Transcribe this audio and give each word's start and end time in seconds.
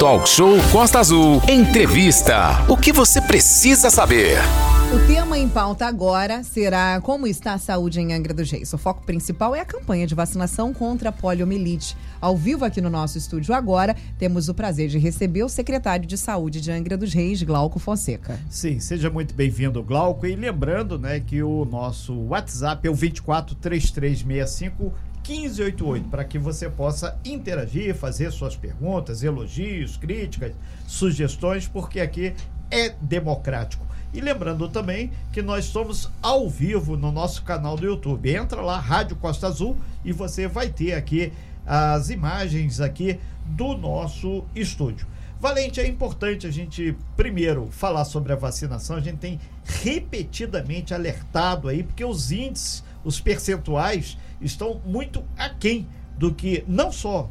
Talk 0.00 0.26
Show 0.26 0.56
Costa 0.72 0.98
Azul. 0.98 1.42
Entrevista. 1.46 2.64
O 2.70 2.74
que 2.74 2.90
você 2.90 3.20
precisa 3.20 3.90
saber? 3.90 4.38
O 4.94 5.06
tema 5.06 5.36
em 5.36 5.46
pauta 5.46 5.86
agora 5.86 6.42
será 6.42 6.98
como 7.02 7.26
está 7.26 7.52
a 7.52 7.58
saúde 7.58 8.00
em 8.00 8.14
Angra 8.14 8.32
dos 8.32 8.50
Reis. 8.50 8.72
O 8.72 8.78
foco 8.78 9.04
principal 9.04 9.54
é 9.54 9.60
a 9.60 9.64
campanha 9.66 10.06
de 10.06 10.14
vacinação 10.14 10.72
contra 10.72 11.10
a 11.10 11.12
poliomielite. 11.12 11.94
Ao 12.18 12.34
vivo 12.34 12.64
aqui 12.64 12.80
no 12.80 12.88
nosso 12.88 13.18
estúdio 13.18 13.54
agora, 13.54 13.94
temos 14.18 14.48
o 14.48 14.54
prazer 14.54 14.88
de 14.88 14.96
receber 14.96 15.42
o 15.42 15.50
secretário 15.50 16.06
de 16.06 16.16
Saúde 16.16 16.62
de 16.62 16.72
Angra 16.72 16.96
dos 16.96 17.12
Reis, 17.12 17.42
Glauco 17.42 17.78
Fonseca. 17.78 18.40
Sim, 18.48 18.80
seja 18.80 19.10
muito 19.10 19.34
bem-vindo, 19.34 19.82
Glauco. 19.82 20.26
E 20.26 20.34
lembrando, 20.34 20.98
né, 20.98 21.20
que 21.20 21.42
o 21.42 21.66
nosso 21.66 22.14
WhatsApp 22.14 22.88
é 22.88 22.90
o 22.90 22.94
243365 22.94 24.94
1588 25.30 26.08
para 26.08 26.24
que 26.24 26.38
você 26.38 26.68
possa 26.68 27.16
interagir, 27.24 27.94
fazer 27.94 28.32
suas 28.32 28.56
perguntas, 28.56 29.22
elogios, 29.22 29.96
críticas, 29.96 30.52
sugestões, 30.86 31.68
porque 31.68 32.00
aqui 32.00 32.34
é 32.70 32.90
democrático. 33.00 33.86
E 34.12 34.20
lembrando 34.20 34.68
também 34.68 35.12
que 35.32 35.40
nós 35.40 35.66
estamos 35.66 36.10
ao 36.20 36.48
vivo 36.48 36.96
no 36.96 37.12
nosso 37.12 37.44
canal 37.44 37.76
do 37.76 37.86
YouTube. 37.86 38.34
Entra 38.34 38.60
lá, 38.60 38.78
Rádio 38.80 39.14
Costa 39.14 39.46
Azul, 39.46 39.76
e 40.04 40.12
você 40.12 40.48
vai 40.48 40.68
ter 40.68 40.94
aqui 40.94 41.32
as 41.64 42.10
imagens 42.10 42.80
aqui 42.80 43.20
do 43.46 43.76
nosso 43.76 44.44
estúdio. 44.54 45.06
Valente, 45.38 45.80
é 45.80 45.86
importante 45.86 46.46
a 46.46 46.50
gente 46.50 46.94
primeiro 47.16 47.68
falar 47.70 48.04
sobre 48.04 48.32
a 48.32 48.36
vacinação. 48.36 48.96
A 48.96 49.00
gente 49.00 49.18
tem 49.18 49.40
repetidamente 49.64 50.92
alertado 50.92 51.68
aí, 51.68 51.84
porque 51.84 52.04
os 52.04 52.32
índices, 52.32 52.82
os 53.04 53.20
percentuais 53.20 54.16
estão 54.40 54.80
muito 54.84 55.24
aquém 55.36 55.88
do 56.18 56.34
que 56.34 56.64
não 56.66 56.92
só 56.92 57.30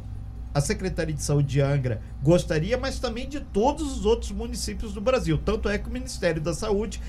a 0.52 0.60
Secretaria 0.60 1.14
de 1.14 1.22
Saúde 1.22 1.48
de 1.48 1.60
Angra 1.60 2.02
gostaria, 2.22 2.76
mas 2.76 2.98
também 2.98 3.28
de 3.28 3.40
todos 3.40 3.98
os 3.98 4.04
outros 4.04 4.32
municípios 4.32 4.92
do 4.92 5.00
Brasil. 5.00 5.38
Tanto 5.38 5.68
é 5.68 5.78
que 5.78 5.88
o 5.88 5.92
Ministério 5.92 6.40
da 6.40 6.52
Saúde 6.52 7.00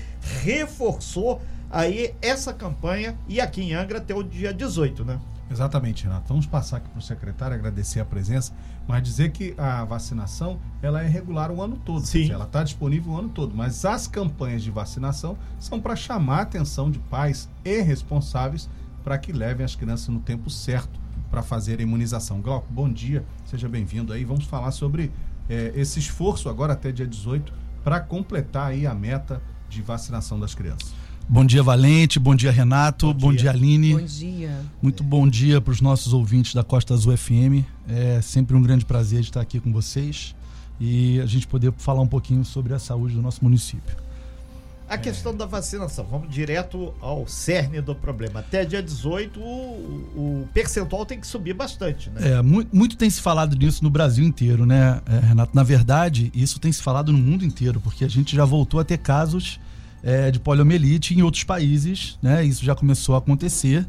reforçou 0.42 1.42
aí 1.70 2.14
essa 2.22 2.52
campanha 2.52 3.18
e 3.28 3.40
aqui 3.40 3.62
em 3.62 3.74
Angra 3.74 3.98
até 3.98 4.14
o 4.14 4.22
dia 4.22 4.52
18, 4.52 5.04
né? 5.04 5.20
Exatamente, 5.52 6.04
Renato. 6.04 6.28
Vamos 6.28 6.46
passar 6.46 6.78
aqui 6.78 6.88
para 6.88 6.98
o 6.98 7.02
secretário, 7.02 7.54
agradecer 7.54 8.00
a 8.00 8.04
presença, 8.06 8.54
mas 8.88 9.02
dizer 9.02 9.32
que 9.32 9.54
a 9.58 9.84
vacinação 9.84 10.58
ela 10.80 11.02
é 11.02 11.06
regular 11.06 11.50
o 11.50 11.60
ano 11.60 11.76
todo. 11.76 12.06
Sim. 12.06 12.32
Ela 12.32 12.44
está 12.44 12.64
disponível 12.64 13.12
o 13.12 13.18
ano 13.18 13.28
todo, 13.28 13.54
mas 13.54 13.84
as 13.84 14.06
campanhas 14.06 14.62
de 14.62 14.70
vacinação 14.70 15.36
são 15.60 15.78
para 15.78 15.94
chamar 15.94 16.38
a 16.38 16.42
atenção 16.42 16.90
de 16.90 16.98
pais 16.98 17.50
e 17.62 17.82
responsáveis 17.82 18.68
para 19.04 19.18
que 19.18 19.30
levem 19.30 19.64
as 19.64 19.76
crianças 19.76 20.08
no 20.08 20.20
tempo 20.20 20.48
certo 20.48 20.98
para 21.30 21.42
fazer 21.42 21.80
a 21.80 21.82
imunização. 21.82 22.40
Glauco, 22.40 22.72
bom 22.72 22.90
dia, 22.90 23.22
seja 23.44 23.68
bem-vindo 23.68 24.12
aí. 24.12 24.24
Vamos 24.24 24.46
falar 24.46 24.70
sobre 24.70 25.12
é, 25.50 25.72
esse 25.74 25.98
esforço 25.98 26.48
agora 26.48 26.72
até 26.72 26.90
dia 26.90 27.06
18 27.06 27.52
para 27.84 28.00
completar 28.00 28.68
aí 28.68 28.86
a 28.86 28.94
meta 28.94 29.42
de 29.68 29.82
vacinação 29.82 30.40
das 30.40 30.54
crianças. 30.54 30.94
Bom 31.32 31.46
dia, 31.46 31.62
Valente. 31.62 32.18
Bom 32.18 32.34
dia, 32.34 32.52
Renato. 32.52 33.06
Bom, 33.06 33.14
bom 33.14 33.30
dia. 33.30 33.40
dia, 33.40 33.50
Aline. 33.52 33.94
Bom 33.94 34.04
dia. 34.04 34.60
Muito 34.82 35.02
bom 35.02 35.26
dia 35.26 35.62
para 35.62 35.72
os 35.72 35.80
nossos 35.80 36.12
ouvintes 36.12 36.52
da 36.52 36.62
Costa 36.62 36.92
Azul 36.92 37.16
FM. 37.16 37.64
É 37.88 38.20
sempre 38.20 38.54
um 38.54 38.60
grande 38.60 38.84
prazer 38.84 39.20
estar 39.20 39.40
aqui 39.40 39.58
com 39.58 39.72
vocês 39.72 40.34
e 40.78 41.18
a 41.22 41.24
gente 41.24 41.46
poder 41.46 41.72
falar 41.78 42.02
um 42.02 42.06
pouquinho 42.06 42.44
sobre 42.44 42.74
a 42.74 42.78
saúde 42.78 43.14
do 43.14 43.22
nosso 43.22 43.42
município. 43.42 43.96
A 44.86 44.98
questão 44.98 45.34
da 45.34 45.46
vacinação, 45.46 46.04
vamos 46.04 46.28
direto 46.28 46.92
ao 47.00 47.26
cerne 47.26 47.80
do 47.80 47.94
problema. 47.94 48.40
Até 48.40 48.66
dia 48.66 48.82
18, 48.82 49.40
o, 49.40 49.42
o 49.42 50.48
percentual 50.52 51.06
tem 51.06 51.18
que 51.18 51.26
subir 51.26 51.54
bastante, 51.54 52.10
né? 52.10 52.32
É, 52.32 52.42
muito, 52.42 52.76
muito, 52.76 52.94
tem 52.94 53.08
se 53.08 53.22
falado 53.22 53.56
nisso 53.56 53.82
no 53.82 53.88
Brasil 53.88 54.22
inteiro, 54.22 54.66
né, 54.66 55.00
é, 55.06 55.28
Renato? 55.28 55.56
Na 55.56 55.62
verdade, 55.62 56.30
isso 56.34 56.60
tem 56.60 56.70
se 56.70 56.82
falado 56.82 57.10
no 57.10 57.16
mundo 57.16 57.42
inteiro, 57.42 57.80
porque 57.80 58.04
a 58.04 58.08
gente 58.08 58.36
já 58.36 58.44
voltou 58.44 58.78
a 58.78 58.84
ter 58.84 58.98
casos 58.98 59.58
é, 60.02 60.30
de 60.30 60.40
poliomielite 60.40 61.14
em 61.14 61.22
outros 61.22 61.44
países, 61.44 62.18
né? 62.20 62.44
Isso 62.44 62.64
já 62.64 62.74
começou 62.74 63.14
a 63.14 63.18
acontecer. 63.18 63.86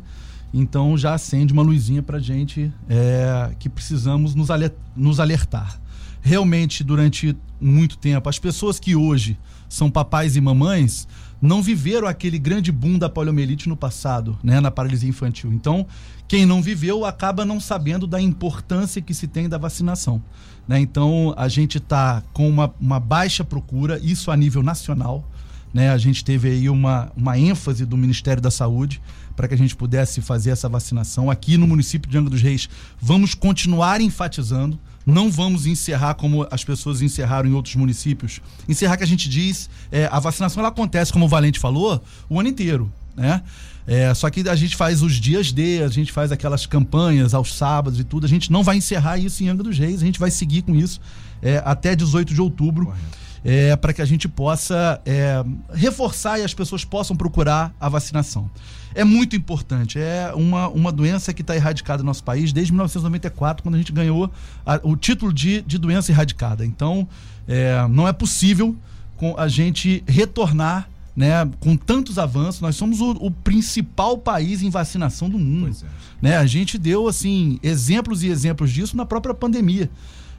Então 0.54 0.96
já 0.96 1.16
acende 1.16 1.52
uma 1.52 1.64
luzinha 1.64 2.04
para 2.04 2.20
gente 2.20 2.72
é, 2.88 3.52
que 3.58 3.68
precisamos 3.68 4.36
nos, 4.36 4.50
nos 4.96 5.20
alertar. 5.20 5.80
Realmente, 6.22 6.84
durante 6.84 7.36
muito 7.60 7.98
tempo, 7.98 8.30
as 8.30 8.40
pessoas 8.40 8.80
que 8.80 8.96
hoje 8.96 9.38
são 9.68 9.90
papais 9.90 10.36
e 10.36 10.42
mamães 10.42 11.08
não 11.42 11.62
viveram 11.62 12.08
aquele 12.08 12.40
grande 12.40 12.72
boom 12.72 12.98
da 12.98 13.10
poliomielite 13.10 13.68
no 13.68 13.76
passado, 13.76 14.38
né, 14.42 14.62
na 14.62 14.72
paralisia 14.72 15.10
infantil. 15.10 15.52
Então, 15.52 15.86
quem 16.26 16.46
não 16.46 16.62
viveu 16.62 17.04
acaba 17.04 17.44
não 17.44 17.60
sabendo 17.60 18.08
da 18.08 18.22
importância 18.22 19.02
que 19.02 19.14
se 19.14 19.28
tem 19.28 19.50
da 19.50 19.58
vacinação. 19.58 20.24
Né? 20.66 20.80
Então, 20.80 21.34
a 21.36 21.50
gente 21.50 21.80
está 21.80 22.24
com 22.32 22.48
uma, 22.48 22.74
uma 22.80 23.00
baixa 23.00 23.44
procura, 23.44 24.00
isso 24.02 24.32
a 24.32 24.38
nível 24.38 24.64
nacional. 24.64 25.30
Né? 25.74 25.90
A 25.90 25.98
gente 25.98 26.24
teve 26.24 26.50
aí 26.50 26.70
uma, 26.70 27.12
uma 27.18 27.38
ênfase 27.38 27.86
do 27.86 27.98
Ministério 27.98 28.42
da 28.42 28.52
Saúde 28.52 29.02
para 29.36 29.48
que 29.48 29.56
a 29.56 29.58
gente 29.58 29.76
pudesse 29.76 30.22
fazer 30.22 30.52
essa 30.52 30.70
vacinação. 30.70 31.32
Aqui 31.32 31.58
no 31.58 31.66
município 31.66 32.10
de 32.10 32.18
Angra 32.18 32.30
dos 32.30 32.42
Reis, 32.42 32.70
vamos 33.02 33.34
continuar 33.34 34.00
enfatizando, 34.00 34.80
não 35.06 35.32
vamos 35.32 35.66
encerrar 35.66 36.14
como 36.14 36.48
as 36.52 36.64
pessoas 36.64 37.02
encerraram 37.02 37.50
em 37.50 37.54
outros 37.54 37.76
municípios. 37.76 38.40
Encerrar 38.70 38.98
que 38.98 39.04
a 39.04 39.08
gente 39.08 39.28
diz, 39.28 39.70
é, 39.92 40.08
a 40.12 40.20
vacinação 40.20 40.62
ela 40.62 40.70
acontece, 40.70 41.12
como 41.12 41.26
o 41.26 41.28
Valente 41.28 41.60
falou, 41.60 42.04
o 42.30 42.40
ano 42.40 42.50
inteiro, 42.50 42.92
né? 43.16 43.42
É, 43.86 44.14
só 44.14 44.30
que 44.30 44.48
a 44.48 44.56
gente 44.56 44.78
faz 44.78 45.02
os 45.02 45.16
dias 45.16 45.52
D, 45.52 45.84
a 45.84 45.90
gente 45.90 46.10
faz 46.10 46.32
aquelas 46.32 46.66
campanhas 46.66 47.34
aos 47.34 47.54
sábados 47.54 48.00
e 48.00 48.04
tudo. 48.06 48.26
A 48.26 48.30
gente 48.30 48.50
não 48.50 48.64
vai 48.64 48.78
encerrar 48.78 49.18
isso 49.18 49.44
em 49.44 49.50
Angra 49.50 49.64
dos 49.64 49.78
Reis, 49.78 50.02
a 50.02 50.06
gente 50.06 50.20
vai 50.20 50.32
seguir 50.32 50.62
com 50.62 50.74
isso 50.74 51.02
é, 51.42 51.62
até 51.66 51.94
18 51.94 52.34
de 52.34 52.40
outubro. 52.40 52.86
Correto 52.86 53.23
é, 53.44 53.76
para 53.76 53.94
que 53.94 54.02
a 54.02 54.06
gente 54.06 54.28
possa 54.28 55.02
é, 55.06 55.44
reforçar 55.74 56.40
e 56.40 56.44
as 56.44 56.54
pessoas 56.54 56.86
possam 56.86 57.16
procurar 57.16 57.74
a 57.80 57.90
vacinação. 57.90 58.50
É 58.96 59.04
muito 59.04 59.36
importante. 59.36 60.00
É 60.00 60.32
uma, 60.36 60.68
uma 60.70 60.92
doença 60.92 61.34
que 61.34 61.42
está 61.42 61.56
erradicada 61.56 62.04
no 62.04 62.08
nosso 62.08 62.24
país 62.24 62.54
desde 62.54 62.72
1994, 62.72 63.64
quando 63.64 63.76
a 63.76 63.78
gente 63.78 63.92
ganhou 63.92 64.32
a, 64.66 64.80
o 64.84 64.96
título 64.96 65.34
de, 65.34 65.62
de 65.62 65.78
doença 65.78 66.12
erradicada. 66.12 66.66
Então, 66.66 67.08
é, 67.48 67.86
não 67.90 68.08
é 68.08 68.14
possível 68.14 68.76
com 69.18 69.36
a 69.38 69.48
gente 69.48 70.04
retornar 70.08 70.88
né, 71.16 71.48
com 71.60 71.78
tantos 71.78 72.18
avanços, 72.18 72.60
nós 72.60 72.76
somos 72.76 73.00
o, 73.00 73.12
o, 73.12 73.30
principal 73.30 74.18
país 74.18 74.64
em 74.64 74.70
vacinação 74.70 75.30
do 75.30 75.38
mundo. 75.38 75.76
É. 75.84 75.86
Né? 76.22 76.38
A 76.38 76.46
gente 76.46 76.78
deu 76.78 77.08
assim 77.08 77.60
exemplos 77.62 78.24
e 78.24 78.28
exemplos 78.28 78.72
disso 78.72 78.98
na 78.98 79.06
própria 79.06 79.34
pandemia. 79.34 79.90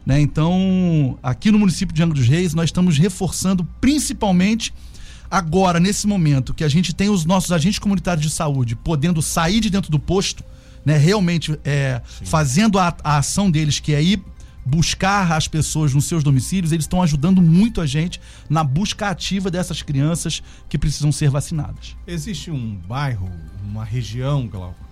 Né? 0.05 0.21
Então, 0.21 1.19
aqui 1.23 1.51
no 1.51 1.59
município 1.59 1.95
de 1.95 2.03
Angra 2.03 2.19
dos 2.19 2.29
Reis, 2.29 2.55
nós 2.55 2.67
estamos 2.67 2.99
reforçando 2.99 3.65
principalmente 3.81 4.73
agora, 5.31 5.81
nesse 5.81 6.07
momento, 6.07 6.53
que 6.53 6.63
a 6.63 6.69
gente 6.69 6.95
tem 6.95 7.09
os 7.09 7.25
nossos 7.25 7.51
agentes 7.53 7.79
comunitários 7.79 8.25
de 8.25 8.31
saúde 8.31 8.77
podendo 8.77 9.23
sair 9.23 9.61
de 9.61 9.71
dentro 9.71 9.91
do 9.91 9.99
posto, 9.99 10.45
né? 10.85 10.97
realmente 10.99 11.59
é, 11.65 12.03
fazendo 12.25 12.79
a, 12.79 12.95
a 13.03 13.19
ação 13.19 13.51
deles, 13.51 13.81
que 13.81 13.95
é 13.95 14.03
ir 14.03 14.23
buscar 14.65 15.33
as 15.33 15.47
pessoas 15.47 15.93
nos 15.93 16.07
seus 16.07 16.25
domicílios, 16.25 16.73
eles 16.73 16.85
estão 16.85 17.03
ajudando 17.03 17.43
muito 17.43 17.81
a 17.81 17.87
gente 17.87 18.21
na 18.49 18.65
busca 18.65 19.09
ativa 19.09 19.51
dessas 19.51 19.83
crianças 19.83 20.43
que 20.69 20.79
precisam 20.79 21.13
ser 21.13 21.29
vacinadas. 21.29 21.97
Existe 22.07 22.51
um 22.51 22.75
bairro, 22.77 23.31
uma 23.63 23.85
região, 23.85 24.47
Glauco, 24.47 24.84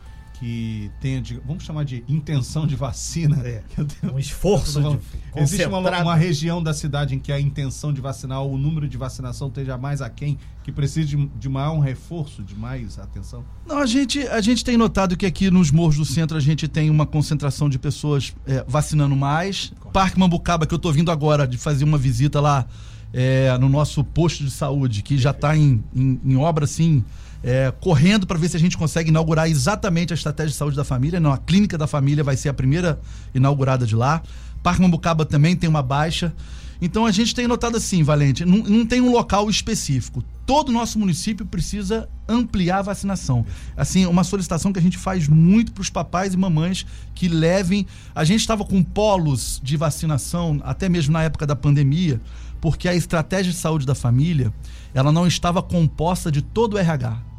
que 0.42 0.90
tenha, 0.98 1.22
de, 1.22 1.40
vamos 1.46 1.62
chamar 1.62 1.84
de 1.84 2.02
intenção 2.08 2.66
de 2.66 2.74
vacina. 2.74 3.36
É, 3.46 3.62
um 4.12 4.18
esforço. 4.18 4.80
de 4.82 4.98
existe 5.40 5.64
uma, 5.66 5.78
uma, 5.78 6.16
região 6.16 6.60
da 6.60 6.74
cidade 6.74 7.14
em 7.14 7.20
que 7.20 7.30
a 7.30 7.40
intenção 7.40 7.92
de 7.92 8.00
vacinar, 8.00 8.42
o 8.42 8.58
número 8.58 8.88
de 8.88 8.96
vacinação 8.96 9.46
esteja 9.46 9.78
mais 9.78 10.02
aquém, 10.02 10.36
que 10.64 10.72
precisa 10.72 11.06
de, 11.06 11.30
de 11.38 11.48
maior 11.48 11.74
um 11.74 11.78
reforço, 11.78 12.42
de 12.42 12.56
mais 12.56 12.98
atenção? 12.98 13.44
Não, 13.64 13.78
a 13.78 13.86
gente, 13.86 14.26
a 14.26 14.40
gente 14.40 14.64
tem 14.64 14.76
notado 14.76 15.16
que 15.16 15.26
aqui 15.26 15.48
nos 15.48 15.70
morros 15.70 15.96
do 15.96 16.04
centro 16.04 16.36
a 16.36 16.40
gente 16.40 16.66
tem 16.66 16.90
uma 16.90 17.06
concentração 17.06 17.70
de 17.70 17.78
pessoas 17.78 18.34
é, 18.44 18.64
vacinando 18.66 19.14
mais. 19.14 19.68
Correto. 19.68 19.92
Parque 19.92 20.18
Mambucaba, 20.18 20.66
que 20.66 20.74
eu 20.74 20.76
estou 20.76 20.92
vindo 20.92 21.12
agora 21.12 21.46
de 21.46 21.56
fazer 21.56 21.84
uma 21.84 21.96
visita 21.96 22.40
lá 22.40 22.66
é, 23.12 23.56
no 23.58 23.68
nosso 23.68 24.02
posto 24.02 24.42
de 24.42 24.50
saúde, 24.50 25.02
que 25.02 25.16
já 25.16 25.30
está 25.30 25.56
em, 25.56 25.84
em, 25.94 26.20
em 26.24 26.36
obra 26.36 26.64
assim 26.64 27.04
é, 27.42 27.72
correndo 27.80 28.26
para 28.26 28.38
ver 28.38 28.48
se 28.48 28.56
a 28.56 28.60
gente 28.60 28.78
consegue 28.78 29.10
inaugurar 29.10 29.50
exatamente 29.50 30.12
a 30.12 30.14
estratégia 30.14 30.50
de 30.50 30.56
saúde 30.56 30.76
da 30.76 30.84
família. 30.84 31.18
Não, 31.18 31.32
a 31.32 31.38
clínica 31.38 31.76
da 31.76 31.86
família 31.86 32.22
vai 32.22 32.36
ser 32.36 32.48
a 32.48 32.54
primeira 32.54 33.00
inaugurada 33.34 33.84
de 33.86 33.96
lá. 33.96 34.22
Parque 34.62 34.80
Mambucaba 34.80 35.24
também 35.24 35.56
tem 35.56 35.68
uma 35.68 35.82
baixa. 35.82 36.32
Então 36.80 37.06
a 37.06 37.12
gente 37.12 37.32
tem 37.32 37.46
notado 37.46 37.76
assim, 37.76 38.02
Valente, 38.02 38.44
não, 38.44 38.58
não 38.58 38.84
tem 38.84 39.00
um 39.00 39.12
local 39.12 39.48
específico. 39.48 40.22
Todo 40.44 40.70
o 40.70 40.72
nosso 40.72 40.98
município 40.98 41.46
precisa 41.46 42.08
ampliar 42.28 42.78
a 42.78 42.82
vacinação. 42.82 43.46
Assim, 43.76 44.04
uma 44.06 44.24
solicitação 44.24 44.72
que 44.72 44.80
a 44.80 44.82
gente 44.82 44.98
faz 44.98 45.28
muito 45.28 45.72
para 45.72 45.80
os 45.80 45.90
papais 45.90 46.34
e 46.34 46.36
mamães 46.36 46.84
que 47.14 47.28
levem. 47.28 47.86
A 48.12 48.24
gente 48.24 48.40
estava 48.40 48.64
com 48.64 48.82
polos 48.82 49.60
de 49.62 49.76
vacinação, 49.76 50.60
até 50.64 50.88
mesmo 50.88 51.12
na 51.12 51.22
época 51.22 51.46
da 51.46 51.54
pandemia, 51.54 52.20
porque 52.60 52.88
a 52.88 52.94
estratégia 52.94 53.52
de 53.52 53.58
saúde 53.58 53.86
da 53.86 53.94
família 53.94 54.52
ela 54.92 55.12
não 55.12 55.26
estava 55.26 55.62
composta 55.62 56.32
de 56.32 56.42
todo 56.42 56.74
o 56.74 56.78
RH 56.78 57.31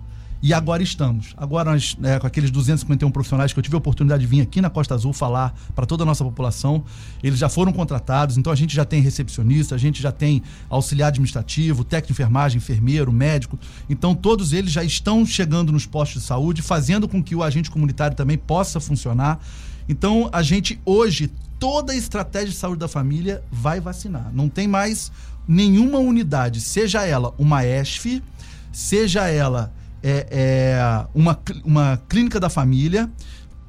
E 0.43 0.53
agora 0.53 0.83
estamos. 0.83 1.33
Agora, 1.37 1.71
nós, 1.71 1.95
né, 1.97 2.19
com 2.19 2.27
aqueles 2.27 2.51
251 2.51 3.09
profissionais 3.11 3.53
que 3.53 3.59
eu 3.59 3.63
tive 3.63 3.75
a 3.75 3.77
oportunidade 3.77 4.23
de 4.23 4.27
vir 4.27 4.41
aqui 4.41 4.59
na 4.59 4.69
Costa 4.69 4.93
Azul 4.93 5.13
falar 5.13 5.57
para 5.73 5.85
toda 5.85 6.03
a 6.03 6.05
nossa 6.05 6.21
população, 6.21 6.83
eles 7.23 7.39
já 7.39 7.47
foram 7.47 7.71
contratados, 7.71 8.37
então 8.37 8.51
a 8.51 8.55
gente 8.55 8.75
já 8.75 8.83
tem 8.83 9.01
recepcionista, 9.01 9.73
a 9.73 9.77
gente 9.77 10.01
já 10.01 10.11
tem 10.11 10.43
auxiliar 10.69 11.07
administrativo, 11.07 11.85
técnico 11.85 12.07
de 12.07 12.11
enfermagem, 12.11 12.57
enfermeiro, 12.57 13.09
médico. 13.09 13.57
Então, 13.89 14.13
todos 14.13 14.51
eles 14.51 14.69
já 14.73 14.83
estão 14.83 15.25
chegando 15.25 15.71
nos 15.71 15.85
postos 15.85 16.23
de 16.23 16.27
saúde, 16.27 16.61
fazendo 16.61 17.07
com 17.07 17.23
que 17.23 17.33
o 17.33 17.41
agente 17.41 17.71
comunitário 17.71 18.17
também 18.17 18.37
possa 18.37 18.81
funcionar. 18.81 19.39
Então, 19.87 20.29
a 20.33 20.41
gente 20.43 20.77
hoje, 20.85 21.31
toda 21.57 21.93
a 21.93 21.95
estratégia 21.95 22.49
de 22.49 22.57
saúde 22.57 22.79
da 22.79 22.89
família 22.89 23.41
vai 23.49 23.79
vacinar. 23.79 24.29
Não 24.33 24.49
tem 24.49 24.67
mais 24.67 25.09
nenhuma 25.47 25.99
unidade, 25.99 26.59
seja 26.59 27.05
ela 27.05 27.33
uma 27.37 27.65
ESF, 27.65 28.21
seja 28.73 29.29
ela 29.29 29.71
é, 30.03 30.27
é 30.29 31.07
uma, 31.15 31.39
uma 31.63 32.01
clínica 32.09 32.39
da 32.39 32.49
família, 32.49 33.09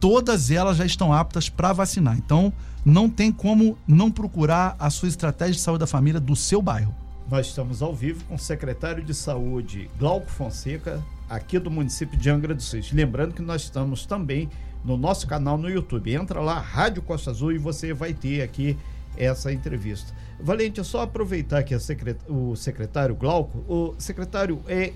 todas 0.01 0.51
elas 0.51 0.77
já 0.77 0.85
estão 0.85 1.13
aptas 1.13 1.49
para 1.49 1.73
vacinar. 1.73 2.19
Então, 2.19 2.53
não 2.85 3.09
tem 3.09 3.33
como 3.33 3.79
não 3.87 4.11
procurar 4.11 4.77
a 4.79 4.91
sua 4.91 5.09
estratégia 5.09 5.55
de 5.55 5.61
saúde 5.61 5.81
da 5.81 5.87
família 5.87 6.21
do 6.21 6.37
seu 6.37 6.61
bairro. 6.61 6.95
Nós 7.31 7.47
estamos 7.47 7.81
ao 7.81 7.95
vivo 7.95 8.23
com 8.25 8.35
o 8.35 8.39
secretário 8.39 9.03
de 9.03 9.15
Saúde, 9.15 9.89
Glauco 9.99 10.31
Fonseca, 10.31 11.03
aqui 11.31 11.59
do 11.59 11.71
município 11.71 12.19
de 12.19 12.29
Angra 12.29 12.55
dos 12.55 12.71
Reis. 12.71 12.93
Lembrando 12.93 13.33
que 13.33 13.41
nós 13.41 13.63
estamos 13.63 14.05
também 14.05 14.51
no 14.85 14.99
nosso 14.99 15.27
canal 15.27 15.57
no 15.57 15.71
YouTube. 15.71 16.13
Entra 16.13 16.41
lá, 16.41 16.61
Rádio 16.61 17.01
Costa 17.01 17.31
Azul, 17.31 17.53
e 17.53 17.59
você 17.59 17.95
vai 17.95 18.13
ter 18.13 18.43
aqui 18.43 18.77
essa 19.17 19.51
entrevista. 19.51 20.13
Valente, 20.39 20.81
é 20.81 20.85
só 20.85 21.03
aproveitar 21.03 21.63
que 21.63 21.79
secret... 21.79 22.19
o 22.29 22.55
secretário 22.57 23.15
Glauco, 23.15 23.65
o 23.67 23.95
secretário 23.99 24.61
é 24.69 24.93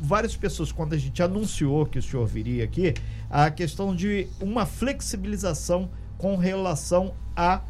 várias 0.00 0.36
pessoas, 0.36 0.72
quando 0.72 0.92
a 0.92 0.98
gente 0.98 1.22
anunciou 1.22 1.86
que 1.86 1.98
o 1.98 2.02
senhor 2.02 2.26
viria 2.26 2.64
aqui, 2.64 2.94
a 3.30 3.50
questão 3.50 3.94
de 3.94 4.28
uma 4.40 4.66
flexibilização 4.66 5.90
com 6.18 6.36
relação 6.36 7.14
à 7.34 7.60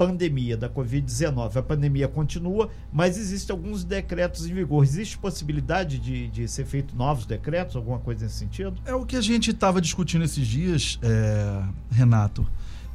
pandemia 0.00 0.56
da 0.56 0.66
Covid-19. 0.66 1.56
A 1.56 1.62
pandemia 1.62 2.08
continua, 2.08 2.70
mas 2.90 3.18
existem 3.18 3.54
alguns 3.54 3.84
decretos 3.84 4.46
em 4.46 4.54
vigor. 4.54 4.82
Existe 4.82 5.18
possibilidade 5.18 5.98
de, 5.98 6.28
de 6.28 6.48
ser 6.48 6.64
feito 6.64 6.96
novos 6.96 7.26
decretos, 7.26 7.76
alguma 7.76 7.98
coisa 7.98 8.24
nesse 8.24 8.38
sentido? 8.38 8.74
É 8.86 8.94
o 8.94 9.04
que 9.04 9.14
a 9.14 9.20
gente 9.20 9.50
estava 9.50 9.78
discutindo 9.78 10.24
esses 10.24 10.46
dias, 10.46 10.98
é, 11.02 11.62
Renato. 11.90 12.46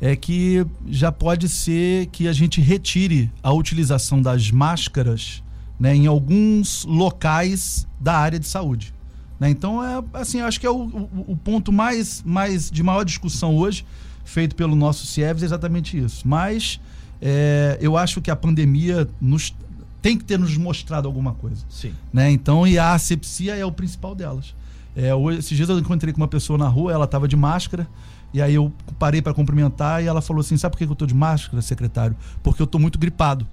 É 0.02 0.16
que 0.16 0.66
já 0.88 1.12
pode 1.12 1.48
ser 1.48 2.08
que 2.08 2.28
a 2.28 2.34
gente 2.34 2.60
retire 2.60 3.32
a 3.44 3.54
utilização 3.54 4.20
das 4.20 4.50
máscaras 4.50 5.44
né, 5.80 5.96
em 5.96 6.08
alguns 6.08 6.86
locais 6.86 7.88
da 8.00 8.18
área 8.18 8.40
de 8.40 8.48
saúde. 8.48 8.94
Né? 9.40 9.50
Então, 9.50 9.84
é 9.84 10.04
assim, 10.14 10.42
acho 10.42 10.60
que 10.60 10.66
é 10.66 10.70
o, 10.70 10.76
o, 10.76 11.26
o, 11.30 11.38
ponto 11.38 11.72
mais, 11.72 12.24
mais 12.26 12.72
de 12.72 12.82
maior 12.82 13.04
discussão 13.04 13.56
hoje, 13.56 13.86
feito 14.24 14.56
pelo 14.56 14.76
nosso 14.76 15.06
CIEVS, 15.06 15.44
é 15.44 15.46
exatamente 15.46 15.98
isso. 15.98 16.28
Mas 16.28 16.80
é, 17.22 17.78
eu 17.82 17.98
acho 17.98 18.22
que 18.22 18.32
a 18.32 18.36
pandemia 18.36 19.08
nos, 19.20 19.54
tem 20.02 20.18
que 20.18 20.24
ter 20.24 20.40
nos 20.40 20.56
mostrado 20.58 21.08
alguma 21.08 21.34
coisa. 21.34 21.66
Sim. 21.70 21.94
Né? 22.14 22.32
Então, 22.32 22.66
e 22.66 22.78
a 22.78 22.94
asepsia 22.94 23.56
é 23.56 23.66
o 23.66 23.72
principal 23.72 24.16
delas. 24.16 24.56
É, 24.96 25.14
hoje, 25.14 25.40
esses 25.40 25.58
dias 25.58 25.68
eu 25.68 25.78
encontrei 25.78 26.14
com 26.14 26.22
uma 26.22 26.28
pessoa 26.28 26.58
na 26.58 26.68
rua, 26.68 26.94
ela 26.94 27.06
estava 27.06 27.28
de 27.28 27.36
máscara, 27.36 27.86
e 28.34 28.42
aí 28.42 28.56
eu 28.56 28.72
parei 28.98 29.22
para 29.22 29.34
cumprimentar 29.34 30.04
e 30.04 30.08
ela 30.08 30.22
falou 30.22 30.42
assim: 30.42 30.58
Sabe 30.58 30.74
por 30.74 30.78
que 30.78 30.86
eu 30.86 30.94
estou 30.94 31.08
de 31.08 31.14
máscara, 31.14 31.62
secretário? 31.62 32.16
Porque 32.42 32.62
eu 32.62 32.66
estou 32.66 32.80
muito 32.80 32.98
gripado. 32.98 33.46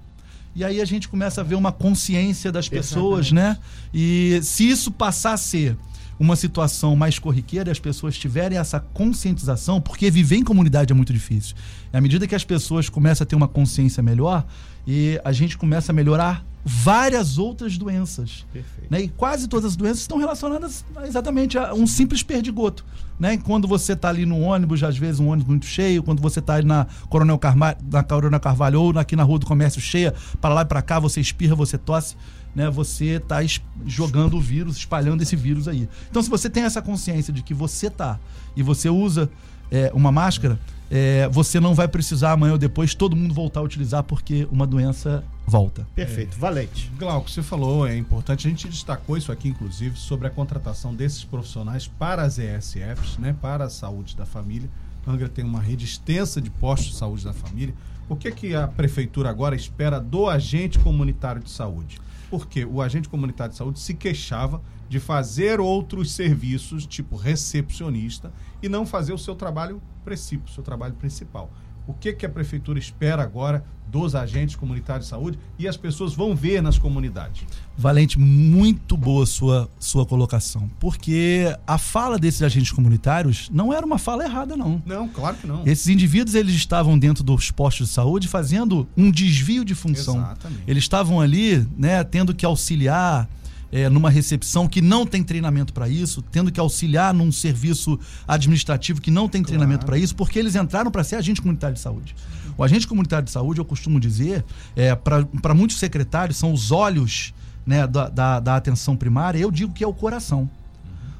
E 0.55 0.63
aí 0.63 0.79
a 0.81 0.85
gente 0.85 1.09
começa 1.09 1.41
a 1.41 1.43
ver 1.43 1.55
uma 1.55 1.71
consciência 1.71 2.51
das 2.51 2.69
pessoas, 2.69 3.27
Exatamente. 3.27 3.57
né? 3.57 3.65
E 3.93 4.39
se 4.43 4.69
isso 4.69 4.91
passar 4.91 5.33
a 5.33 5.37
ser 5.37 5.75
uma 6.19 6.35
situação 6.35 6.95
mais 6.95 7.17
corriqueira 7.17 7.69
e 7.69 7.71
as 7.71 7.79
pessoas 7.79 8.17
tiverem 8.17 8.57
essa 8.57 8.79
conscientização, 8.79 9.81
porque 9.81 10.11
viver 10.11 10.37
em 10.37 10.43
comunidade 10.43 10.91
é 10.91 10.95
muito 10.95 11.11
difícil. 11.11 11.55
E 11.91 11.97
à 11.97 11.99
medida 11.99 12.27
que 12.27 12.35
as 12.35 12.43
pessoas 12.43 12.87
começam 12.87 13.25
a 13.25 13.27
ter 13.27 13.35
uma 13.35 13.47
consciência 13.47 14.03
melhor, 14.03 14.45
e 14.85 15.19
a 15.23 15.31
gente 15.31 15.57
começa 15.57 15.91
a 15.91 15.95
melhorar 15.95 16.45
várias 16.65 17.37
outras 17.37 17.77
doenças. 17.77 18.45
Né? 18.89 19.01
E 19.01 19.07
quase 19.09 19.47
todas 19.47 19.71
as 19.71 19.75
doenças 19.75 19.99
estão 19.99 20.17
relacionadas 20.17 20.85
exatamente 21.05 21.57
a 21.57 21.73
um 21.73 21.85
simples 21.85 22.23
perdigoto. 22.23 22.85
Né? 23.19 23.37
Quando 23.37 23.67
você 23.67 23.93
está 23.93 24.09
ali 24.09 24.25
no 24.25 24.39
ônibus, 24.39 24.81
às 24.83 24.97
vezes 24.97 25.19
um 25.19 25.27
ônibus 25.27 25.47
muito 25.47 25.65
cheio, 25.65 26.01
quando 26.01 26.21
você 26.21 26.39
está 26.39 26.61
na 26.61 26.87
Coronel, 27.09 27.37
Carma, 27.37 27.75
na 27.91 28.03
Coronel 28.03 28.39
Carvalho 28.39 28.81
ou 28.81 28.97
aqui 28.97 29.15
na 29.15 29.23
Rua 29.23 29.39
do 29.39 29.45
Comércio 29.45 29.81
cheia, 29.81 30.13
para 30.39 30.53
lá 30.53 30.61
e 30.61 30.65
para 30.65 30.81
cá, 30.81 30.99
você 30.99 31.19
espirra, 31.19 31.55
você 31.55 31.77
tosse, 31.77 32.15
né? 32.55 32.69
você 32.69 33.17
está 33.17 33.39
jogando 33.85 34.37
o 34.37 34.41
vírus, 34.41 34.77
espalhando 34.77 35.21
esse 35.21 35.35
vírus 35.35 35.67
aí. 35.67 35.87
Então, 36.09 36.21
se 36.23 36.29
você 36.29 36.49
tem 36.49 36.63
essa 36.63 36.81
consciência 36.81 37.33
de 37.33 37.43
que 37.43 37.53
você 37.53 37.87
está 37.87 38.19
e 38.55 38.63
você 38.63 38.89
usa 38.89 39.29
é, 39.69 39.91
uma 39.93 40.11
máscara, 40.11 40.59
é, 40.95 41.27
você 41.27 41.59
não 41.59 41.73
vai 41.73 41.87
precisar 41.87 42.33
amanhã 42.33 42.51
ou 42.51 42.57
depois 42.59 42.93
todo 42.93 43.15
mundo 43.15 43.33
voltar 43.33 43.61
a 43.61 43.63
utilizar 43.63 44.03
porque 44.03 44.47
uma 44.51 44.67
doença 44.67 45.23
volta. 45.43 45.87
Perfeito. 45.95 46.37
É. 46.37 46.39
Valente. 46.39 46.91
Glauco, 46.99 47.31
você 47.31 47.41
falou, 47.41 47.87
é 47.87 47.97
importante, 47.97 48.45
a 48.45 48.49
gente 48.51 48.67
destacou 48.67 49.17
isso 49.17 49.31
aqui, 49.31 49.49
inclusive, 49.49 49.97
sobre 49.97 50.27
a 50.27 50.29
contratação 50.29 50.93
desses 50.93 51.23
profissionais 51.23 51.87
para 51.87 52.21
as 52.21 52.37
ESFs, 52.37 53.17
né, 53.17 53.35
para 53.41 53.65
a 53.65 53.69
saúde 53.71 54.15
da 54.15 54.23
família. 54.23 54.69
Angra 55.07 55.27
tem 55.27 55.43
uma 55.43 55.59
rede 55.59 55.83
extensa 55.83 56.39
de 56.39 56.51
postos 56.51 56.91
de 56.91 56.97
saúde 56.97 57.25
da 57.25 57.33
família. 57.33 57.73
O 58.07 58.15
que, 58.15 58.29
que 58.29 58.53
a 58.53 58.67
prefeitura 58.67 59.31
agora 59.31 59.55
espera 59.55 59.99
do 59.99 60.29
agente 60.29 60.77
comunitário 60.77 61.41
de 61.41 61.49
saúde? 61.49 61.99
Porque 62.29 62.65
o 62.65 62.83
agente 62.83 63.09
comunitário 63.09 63.51
de 63.51 63.57
saúde 63.57 63.79
se 63.79 63.95
queixava 63.95 64.61
de 64.93 64.99
fazer 64.99 65.59
outros 65.59 66.11
serviços, 66.11 66.85
tipo 66.85 67.15
recepcionista, 67.15 68.31
e 68.61 68.69
não 68.69 68.85
fazer 68.85 69.11
o 69.11 69.17
seu 69.17 69.33
trabalho 69.33 69.81
principal, 70.05 70.45
o 70.45 70.49
seu 70.51 70.61
trabalho 70.61 70.93
principal. 70.93 71.51
O 71.87 71.95
que, 71.95 72.13
que 72.13 72.27
a 72.27 72.29
prefeitura 72.29 72.77
espera 72.77 73.23
agora 73.23 73.65
dos 73.87 74.13
agentes 74.13 74.55
comunitários 74.55 75.07
de 75.07 75.09
saúde 75.09 75.39
e 75.57 75.67
as 75.67 75.75
pessoas 75.75 76.13
vão 76.13 76.35
ver 76.35 76.61
nas 76.61 76.77
comunidades? 76.77 77.43
Valente, 77.75 78.19
muito 78.19 78.95
boa 78.95 79.25
sua, 79.25 79.67
sua 79.79 80.05
colocação. 80.05 80.69
Porque 80.79 81.45
a 81.65 81.79
fala 81.79 82.19
desses 82.19 82.43
agentes 82.43 82.71
comunitários 82.71 83.49
não 83.51 83.73
era 83.73 83.83
uma 83.83 83.97
fala 83.97 84.23
errada, 84.23 84.55
não. 84.55 84.79
Não, 84.85 85.09
claro 85.09 85.37
que 85.37 85.47
não. 85.47 85.63
Esses 85.65 85.87
indivíduos 85.87 86.35
eles 86.35 86.53
estavam 86.53 86.99
dentro 86.99 87.23
dos 87.23 87.49
postos 87.49 87.87
de 87.87 87.93
saúde 87.95 88.27
fazendo 88.27 88.87
um 88.95 89.09
desvio 89.09 89.65
de 89.65 89.73
função. 89.73 90.17
Exatamente. 90.17 90.63
Eles 90.67 90.83
estavam 90.83 91.19
ali, 91.19 91.67
né, 91.75 92.03
tendo 92.03 92.35
que 92.35 92.45
auxiliar 92.45 93.27
é, 93.73 93.89
numa 93.89 94.11
recepção 94.11 94.67
que 94.67 94.81
não 94.81 95.03
tem 95.03 95.23
treinamento 95.23 95.73
para 95.73 95.89
isso, 95.89 96.21
tendo 96.21 96.51
que 96.51 96.59
auxiliar 96.59 97.11
num 97.11 97.31
serviço 97.31 97.99
administrativo 98.27 99.01
que 99.01 99.09
não 99.09 99.27
tem 99.27 99.41
claro. 99.41 99.47
treinamento 99.47 99.83
para 99.83 99.97
isso, 99.97 100.15
porque 100.15 100.37
eles 100.37 100.55
entraram 100.55 100.91
para 100.91 101.03
ser 101.03 101.15
agente 101.15 101.41
comunitário 101.41 101.73
de 101.73 101.81
saúde. 101.81 102.15
O 102.55 102.63
agente 102.63 102.87
comunitário 102.87 103.25
de 103.25 103.31
saúde, 103.31 103.59
eu 103.59 103.65
costumo 103.65 103.99
dizer, 103.99 104.45
é, 104.75 104.93
para 104.93 105.55
muitos 105.55 105.79
secretários, 105.79 106.37
são 106.37 106.53
os 106.53 106.71
olhos 106.71 107.33
né, 107.65 107.87
da, 107.87 108.09
da, 108.09 108.39
da 108.39 108.55
atenção 108.55 108.95
primária, 108.95 109.39
eu 109.39 109.49
digo 109.49 109.73
que 109.73 109.83
é 109.83 109.87
o 109.87 109.93
coração. 109.93 110.47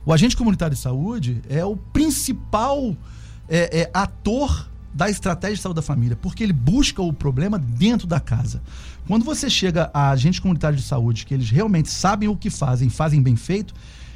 O 0.06 0.13
agente 0.13 0.38
comunitário 0.38 0.75
de 0.75 0.82
saúde 0.82 1.42
é 1.50 1.66
o 1.66 1.75
principal 1.75 2.96
é, 3.50 3.82
é, 3.82 3.89
ator 3.92 4.70
da 4.94 5.10
estratégia 5.10 5.56
de 5.56 5.62
saúde 5.63 5.78
da 5.78 5.82
família, 5.82 6.16
porque 6.16 6.44
ele 6.44 6.54
busca 6.54 7.01
o 7.01 7.12
problema 7.12 7.58
dentro 7.58 8.06
da 8.06 8.20
casa. 8.20 8.62
Quando 9.08 9.26
você 9.26 9.50
chega 9.50 9.90
a 9.94 10.12
agentes 10.12 10.40
comunitários 10.40 10.82
de 10.82 10.88
saúde, 10.88 11.26
que 11.26 11.34
eles 11.34 11.50
realmente 11.50 11.90
sabem 11.90 12.30
o 12.30 12.36
que 12.36 12.50
fazem, 12.50 12.90
fazem 12.90 13.22
bem 13.22 13.36
feito, 13.36 13.74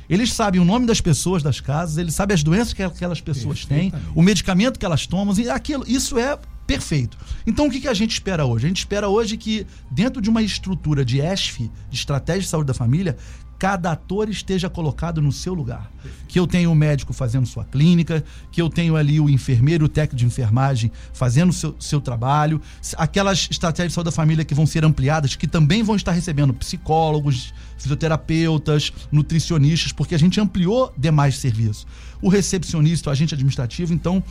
eles 0.10 0.32
sabem 0.32 0.62
o 0.62 0.66
nome 0.66 0.86
das 0.86 1.02
pessoas 1.02 1.44
das 1.44 1.60
casas, 1.60 1.98
eles 1.98 2.14
sabem 2.16 2.34
as 2.34 2.42
doenças 2.42 2.74
que 2.74 2.82
aquelas 2.82 3.20
pessoas 3.20 3.66
têm, 3.66 3.92
o 4.16 4.22
medicamento 4.22 4.80
que 4.80 4.86
elas 4.86 5.06
tomam, 5.06 5.38
e 5.38 5.50
aquilo, 5.50 5.84
isso 5.86 6.18
é 6.18 6.38
perfeito. 6.68 7.18
Então 7.48 7.68
o 7.68 7.72
que, 7.72 7.80
que 7.80 7.88
a 7.88 7.94
gente 7.94 8.12
espera 8.12 8.46
hoje? 8.46 8.66
A 8.66 8.68
gente 8.68 8.80
espera 8.80 9.08
hoje 9.08 9.38
que, 9.38 9.66
dentro 9.90 10.22
de 10.22 10.30
uma 10.30 10.42
estrutura 10.42 11.04
de 11.04 11.22
ESF, 11.22 11.72
de 11.90 11.98
Estratégia 11.98 12.42
de 12.42 12.50
Saúde 12.50 12.68
da 12.68 12.74
Família, 12.74 13.18
cada 13.58 13.94
ator 13.94 14.30
esteja 14.30 14.70
colocado 14.70 15.22
no 15.22 15.32
seu 15.32 15.54
lugar. 15.54 15.92
Que 16.28 16.40
eu 16.40 16.46
tenho 16.46 16.72
o 16.72 16.76
médico 16.76 17.12
fazendo 17.14 17.46
sua 17.48 17.66
clínica, 17.66 18.24
que 18.52 18.62
eu 18.62 18.70
tenho 18.70 18.96
ali 18.96 19.20
o 19.20 19.30
enfermeiro, 19.30 19.86
o 19.86 19.90
técnico 19.90 20.18
de 20.18 20.26
enfermagem 20.26 20.92
fazendo 21.14 21.52
seu, 21.52 21.76
seu 21.80 22.00
trabalho, 22.00 22.62
aquelas 22.98 23.48
estratégias 23.50 23.92
de 23.92 23.96
saúde 23.96 24.10
da 24.10 24.12
família 24.12 24.46
que 24.46 24.54
vão 24.54 24.66
ser 24.66 24.86
ampliadas, 24.86 25.36
que 25.36 25.48
também 25.48 25.82
vão 25.82 25.96
estar 25.96 26.12
recebendo 26.12 26.54
psicólogos, 26.54 27.54
fisioterapeutas, 27.78 28.94
nutricionistas, 29.12 29.92
porque 29.92 30.14
a 30.14 30.20
gente 30.20 30.40
ampliou 30.40 30.94
demais 30.98 31.38
serviços. 31.38 31.88
O 32.22 32.30
recepcionista, 32.30 33.10
o 33.10 33.12
agente 33.12 33.34
administrativo, 33.34 33.94
então. 33.94 34.24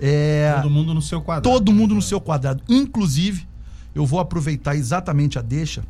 É, 0.00 0.54
todo 0.56 0.70
mundo 0.70 0.94
no 0.94 1.02
seu 1.02 1.20
quadrado. 1.20 1.56
Todo 1.56 1.72
mundo 1.72 1.94
no 1.94 2.02
seu 2.02 2.20
quadrado. 2.20 2.62
Inclusive, 2.68 3.46
eu 3.94 4.04
vou 4.04 4.18
aproveitar 4.18 4.74
exatamente 4.74 5.38
a 5.38 5.42
deixa 5.42 5.84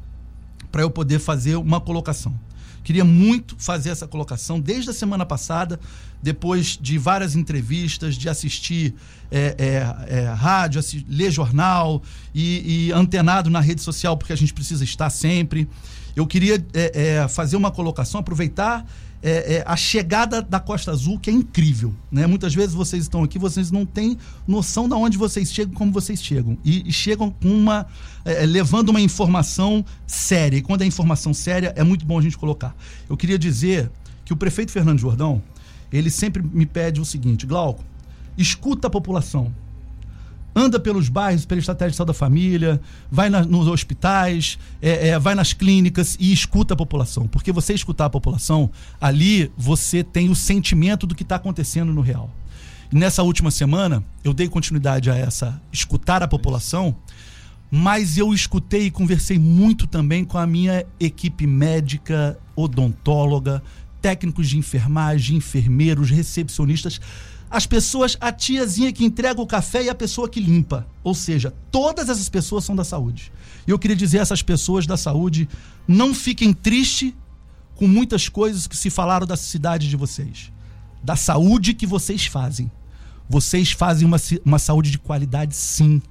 para 0.70 0.82
eu 0.82 0.90
poder 0.90 1.18
fazer 1.18 1.56
uma 1.56 1.80
colocação. 1.80 2.34
Queria 2.82 3.04
muito 3.04 3.56
fazer 3.58 3.88
essa 3.88 4.06
colocação 4.06 4.60
desde 4.60 4.90
a 4.90 4.92
semana 4.92 5.24
passada, 5.24 5.80
depois 6.22 6.78
de 6.80 6.98
várias 6.98 7.34
entrevistas, 7.34 8.14
de 8.14 8.28
assistir 8.28 8.94
é, 9.30 9.54
é, 9.58 10.16
é, 10.18 10.24
rádio, 10.26 10.78
assistir, 10.78 11.06
ler 11.08 11.30
jornal 11.30 12.02
e, 12.34 12.88
e, 12.88 12.92
antenado 12.92 13.48
na 13.48 13.60
rede 13.60 13.80
social, 13.80 14.18
porque 14.18 14.34
a 14.34 14.36
gente 14.36 14.52
precisa 14.52 14.84
estar 14.84 15.08
sempre. 15.08 15.66
Eu 16.14 16.26
queria 16.26 16.64
é, 16.74 17.18
é, 17.22 17.28
fazer 17.28 17.56
uma 17.56 17.70
colocação, 17.70 18.20
aproveitar 18.20 18.86
é, 19.24 19.54
é, 19.54 19.64
a 19.66 19.74
chegada 19.74 20.42
da 20.42 20.60
Costa 20.60 20.90
Azul, 20.90 21.18
que 21.18 21.30
é 21.30 21.32
incrível. 21.32 21.94
Né? 22.12 22.26
Muitas 22.26 22.54
vezes 22.54 22.74
vocês 22.74 23.04
estão 23.04 23.24
aqui, 23.24 23.38
vocês 23.38 23.70
não 23.70 23.86
têm 23.86 24.18
noção 24.46 24.86
de 24.86 24.94
onde 24.94 25.16
vocês 25.16 25.50
chegam, 25.50 25.72
como 25.72 25.90
vocês 25.90 26.22
chegam. 26.22 26.58
E, 26.62 26.86
e 26.86 26.92
chegam 26.92 27.30
com 27.30 27.48
uma. 27.48 27.86
É, 28.22 28.42
é, 28.42 28.46
levando 28.46 28.90
uma 28.90 29.00
informação 29.00 29.82
séria. 30.06 30.58
E 30.58 30.62
quando 30.62 30.82
é 30.82 30.86
informação 30.86 31.32
séria, 31.32 31.72
é 31.74 31.82
muito 31.82 32.04
bom 32.04 32.18
a 32.18 32.22
gente 32.22 32.36
colocar. 32.36 32.76
Eu 33.08 33.16
queria 33.16 33.38
dizer 33.38 33.90
que 34.26 34.32
o 34.34 34.36
prefeito 34.36 34.70
Fernando 34.70 34.98
Jordão, 34.98 35.42
ele 35.90 36.10
sempre 36.10 36.42
me 36.42 36.66
pede 36.66 37.00
o 37.00 37.04
seguinte: 37.04 37.46
Glauco, 37.46 37.82
escuta 38.36 38.88
a 38.88 38.90
população 38.90 39.50
anda 40.54 40.78
pelos 40.78 41.08
bairros 41.08 41.44
pela 41.44 41.58
estratégia 41.58 41.90
de 41.90 41.96
saúde 41.96 42.08
da 42.08 42.14
família, 42.14 42.80
vai 43.10 43.28
na, 43.28 43.42
nos 43.42 43.66
hospitais, 43.66 44.58
é, 44.80 45.08
é, 45.08 45.18
vai 45.18 45.34
nas 45.34 45.52
clínicas 45.52 46.16
e 46.20 46.32
escuta 46.32 46.74
a 46.74 46.76
população. 46.76 47.26
Porque 47.26 47.50
você 47.50 47.74
escutar 47.74 48.06
a 48.06 48.10
população, 48.10 48.70
ali 49.00 49.50
você 49.56 50.04
tem 50.04 50.28
o 50.28 50.34
sentimento 50.34 51.06
do 51.06 51.14
que 51.14 51.22
está 51.22 51.36
acontecendo 51.36 51.92
no 51.92 52.00
real. 52.00 52.30
E 52.92 52.96
nessa 52.96 53.22
última 53.22 53.50
semana, 53.50 54.04
eu 54.22 54.32
dei 54.32 54.48
continuidade 54.48 55.10
a 55.10 55.16
essa 55.16 55.60
escutar 55.72 56.22
a 56.22 56.28
população, 56.28 56.94
mas 57.70 58.16
eu 58.16 58.32
escutei 58.32 58.86
e 58.86 58.90
conversei 58.90 59.38
muito 59.38 59.86
também 59.86 60.24
com 60.24 60.38
a 60.38 60.46
minha 60.46 60.86
equipe 61.00 61.46
médica, 61.46 62.38
odontóloga, 62.54 63.60
técnicos 64.00 64.48
de 64.48 64.58
enfermagem, 64.58 65.38
enfermeiros, 65.38 66.10
recepcionistas 66.10 67.00
as 67.54 67.66
pessoas, 67.66 68.16
a 68.20 68.32
tiazinha 68.32 68.92
que 68.92 69.04
entrega 69.04 69.40
o 69.40 69.46
café 69.46 69.84
e 69.84 69.88
a 69.88 69.94
pessoa 69.94 70.28
que 70.28 70.40
limpa. 70.40 70.84
Ou 71.04 71.14
seja, 71.14 71.54
todas 71.70 72.08
essas 72.08 72.28
pessoas 72.28 72.64
são 72.64 72.74
da 72.74 72.82
saúde. 72.82 73.32
E 73.64 73.70
eu 73.70 73.78
queria 73.78 73.94
dizer 73.94 74.18
a 74.18 74.22
essas 74.22 74.42
pessoas 74.42 74.88
da 74.88 74.96
saúde: 74.96 75.48
não 75.86 76.12
fiquem 76.12 76.52
tristes 76.52 77.12
com 77.76 77.86
muitas 77.86 78.28
coisas 78.28 78.66
que 78.66 78.76
se 78.76 78.90
falaram 78.90 79.24
da 79.24 79.36
cidade 79.36 79.88
de 79.88 79.96
vocês. 79.96 80.50
Da 81.00 81.14
saúde 81.14 81.74
que 81.74 81.86
vocês 81.86 82.26
fazem. 82.26 82.68
Vocês 83.28 83.70
fazem 83.70 84.04
uma, 84.04 84.20
uma 84.44 84.58
saúde 84.58 84.90
de 84.90 84.98
qualidade, 84.98 85.54
sim. 85.54 86.02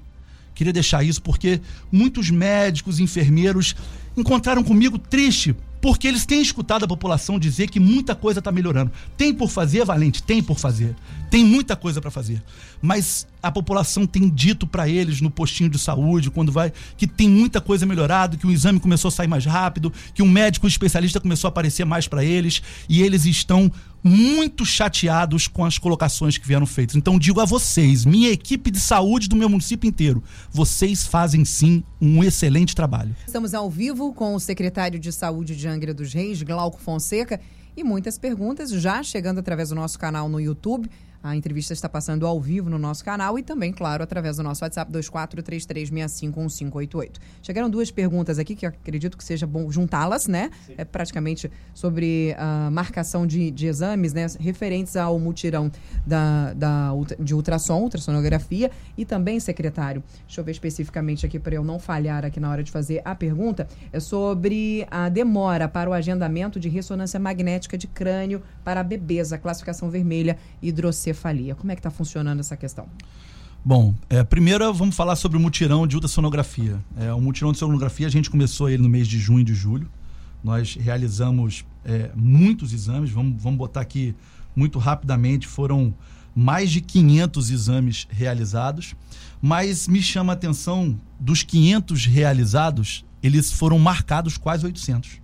Queria 0.55 0.71
deixar 0.71 1.03
isso 1.03 1.21
porque 1.21 1.59
muitos 1.91 2.29
médicos, 2.29 3.01
enfermeiros 3.01 3.75
encontraram 4.15 4.63
comigo 4.63 4.97
triste 4.97 5.53
porque 5.83 6.07
eles 6.07 6.25
têm 6.25 6.41
escutado 6.41 6.85
a 6.85 6.87
população 6.87 7.37
dizer 7.37 7.69
que 7.69 7.77
muita 7.77 8.15
coisa 8.15 8.39
está 8.39 8.53
melhorando. 8.53 8.89
Tem 9.17 9.33
por 9.33 9.49
fazer, 9.49 9.83
Valente? 9.83 10.23
Tem 10.23 10.41
por 10.41 10.57
fazer. 10.57 10.95
Tem 11.29 11.43
muita 11.43 11.75
coisa 11.75 11.99
para 11.99 12.09
fazer. 12.09 12.41
Mas 12.81 13.27
a 13.43 13.51
população 13.51 14.07
tem 14.07 14.29
dito 14.29 14.65
para 14.65 14.88
eles 14.88 15.19
no 15.19 15.29
postinho 15.29 15.69
de 15.69 15.77
saúde, 15.77 16.31
quando 16.31 16.50
vai, 16.50 16.71
que 16.95 17.05
tem 17.05 17.29
muita 17.29 17.59
coisa 17.59 17.85
melhorada, 17.85 18.38
que 18.38 18.47
o 18.47 18.51
exame 18.51 18.79
começou 18.79 19.09
a 19.09 19.12
sair 19.12 19.27
mais 19.27 19.45
rápido, 19.45 19.91
que 20.15 20.23
um 20.23 20.29
médico 20.29 20.65
especialista 20.65 21.19
começou 21.19 21.50
a 21.50 21.50
aparecer 21.50 21.85
mais 21.85 22.07
para 22.07 22.23
eles, 22.23 22.63
e 22.88 23.01
eles 23.01 23.25
estão 23.25 23.69
muito 24.01 24.65
chateados 24.65 25.47
com 25.47 25.65
as 25.65 25.77
colocações 25.77 26.38
que 26.38 26.47
vieram 26.47 26.65
feitas. 26.65 26.95
Então 26.95 27.19
digo 27.19 27.41
a 27.41 27.45
vocês, 27.45 28.05
minha 28.05 28.29
equipe 28.29 28.71
de 28.71 28.79
saúde 28.79 29.27
do 29.27 29.35
meu 29.35 29.50
município 29.50 29.88
inteiro, 29.89 30.23
vocês 30.50 31.05
fazem 31.05 31.43
sim 31.43 31.83
um 32.00 32.23
excelente 32.23 32.73
trabalho. 32.73 33.13
Estamos 33.27 33.53
ao 33.53 33.69
vivo 33.69 34.13
com 34.13 34.35
o 34.35 34.39
secretário 34.39 35.00
de 35.00 35.12
Saúde 35.12 35.55
de 35.55 35.67
Angra 35.67 35.93
dos 35.93 36.13
Reis, 36.13 36.41
Glauco 36.41 36.81
Fonseca, 36.81 37.41
e 37.75 37.83
muitas 37.83 38.17
perguntas 38.17 38.69
já 38.69 39.01
chegando 39.03 39.39
através 39.39 39.69
do 39.69 39.75
nosso 39.75 39.97
canal 39.97 40.29
no 40.29 40.39
YouTube. 40.39 40.89
A 41.23 41.35
entrevista 41.37 41.71
está 41.71 41.87
passando 41.87 42.27
ao 42.27 42.41
vivo 42.41 42.69
no 42.69 42.77
nosso 42.77 43.05
canal 43.05 43.39
e 43.39 43.43
também, 43.43 43.71
claro, 43.71 44.03
através 44.03 44.35
do 44.35 44.43
nosso 44.43 44.61
WhatsApp 44.61 44.91
2433651588. 44.91 47.11
Chegaram 47.41 47.69
duas 47.69 47.89
perguntas 47.89 48.37
aqui 48.37 48.57
que 48.57 48.65
acredito 48.65 49.17
que 49.17 49.23
seja 49.23 49.47
bom 49.47 49.71
juntá-las, 49.71 50.27
né? 50.27 50.51
Sim. 50.65 50.73
É 50.77 50.83
praticamente 50.83 51.49
sobre 51.73 52.35
a 52.37 52.69
marcação 52.69 53.25
de, 53.25 53.49
de, 53.51 53.67
exames, 53.67 54.11
né? 54.11 54.25
Referentes 54.37 54.97
ao 54.97 55.17
mutirão 55.17 55.71
da, 56.05 56.53
da, 56.55 56.91
de 57.17 57.33
ultrassom, 57.33 57.79
ultrassonografia 57.79 58.69
e 58.97 59.05
também, 59.05 59.39
secretário, 59.39 60.03
deixa 60.27 60.41
eu 60.41 60.45
ver 60.45 60.51
especificamente 60.51 61.25
aqui 61.25 61.39
para 61.39 61.55
eu 61.55 61.63
não 61.63 61.79
falhar 61.79 62.25
aqui 62.25 62.41
na 62.41 62.51
hora 62.51 62.61
de 62.61 62.69
fazer 62.69 63.01
a 63.05 63.15
pergunta, 63.15 63.65
é 63.93 63.99
sobre 64.01 64.85
a 64.91 65.07
demora 65.07 65.69
para 65.69 65.89
o 65.89 65.93
agendamento 65.93 66.59
de 66.59 66.67
ressonância 66.67 67.17
magnética 67.17 67.77
de 67.77 67.87
crânio 67.87 68.43
para 68.61 68.83
bebês, 68.83 69.31
a 69.31 69.37
classificação 69.37 69.89
vermelha 69.89 70.37
hidrocefalia 70.61 71.12
cefalia. 71.13 71.55
Como 71.55 71.72
é 71.72 71.75
que 71.75 71.79
está 71.79 71.91
funcionando 71.91 72.39
essa 72.39 72.58
questão? 72.58 72.88
Bom, 73.63 73.96
é, 74.10 74.24
primeiro 74.24 74.74
vamos 74.74 74.96
falar 74.96 75.15
sobre 75.15 75.38
o 75.38 75.39
mutirão 75.39 75.88
de 75.88 75.96
ultrassonografia. 75.96 76.84
É, 76.98 77.13
o 77.13 77.22
mutirão 77.22 77.51
de 77.51 77.58
sonografia 77.58 78.08
a 78.08 78.10
gente 78.10 78.29
começou 78.29 78.70
ele 78.70 78.84
no 78.84 78.89
mês 78.89 79.08
de 79.08 79.17
junho 79.17 79.39
e 79.39 79.43
de 79.43 79.53
julho. 79.53 79.89
Nós 80.43 80.75
realizamos 80.75 81.63
é, 81.86 82.12
muitos 82.13 82.74
exames, 82.74 83.10
vamos, 83.10 83.41
vamos 83.41 83.58
botar 83.58 83.79
aqui 83.79 84.13
muito 84.53 84.77
rapidamente, 84.79 85.48
foram 85.48 85.93
mais 86.36 86.72
de 86.72 86.82
500 86.82 87.50
exames 87.51 88.08
realizados, 88.10 88.96
mas 89.41 89.88
me 89.88 90.01
chama 90.01 90.34
a 90.34 90.36
atenção, 90.36 91.00
dos 91.20 91.43
500 91.43 92.05
realizados, 92.05 93.05
eles 93.22 93.51
foram 93.51 93.79
marcados 93.79 94.38
quase 94.38 94.65
800. 94.65 95.22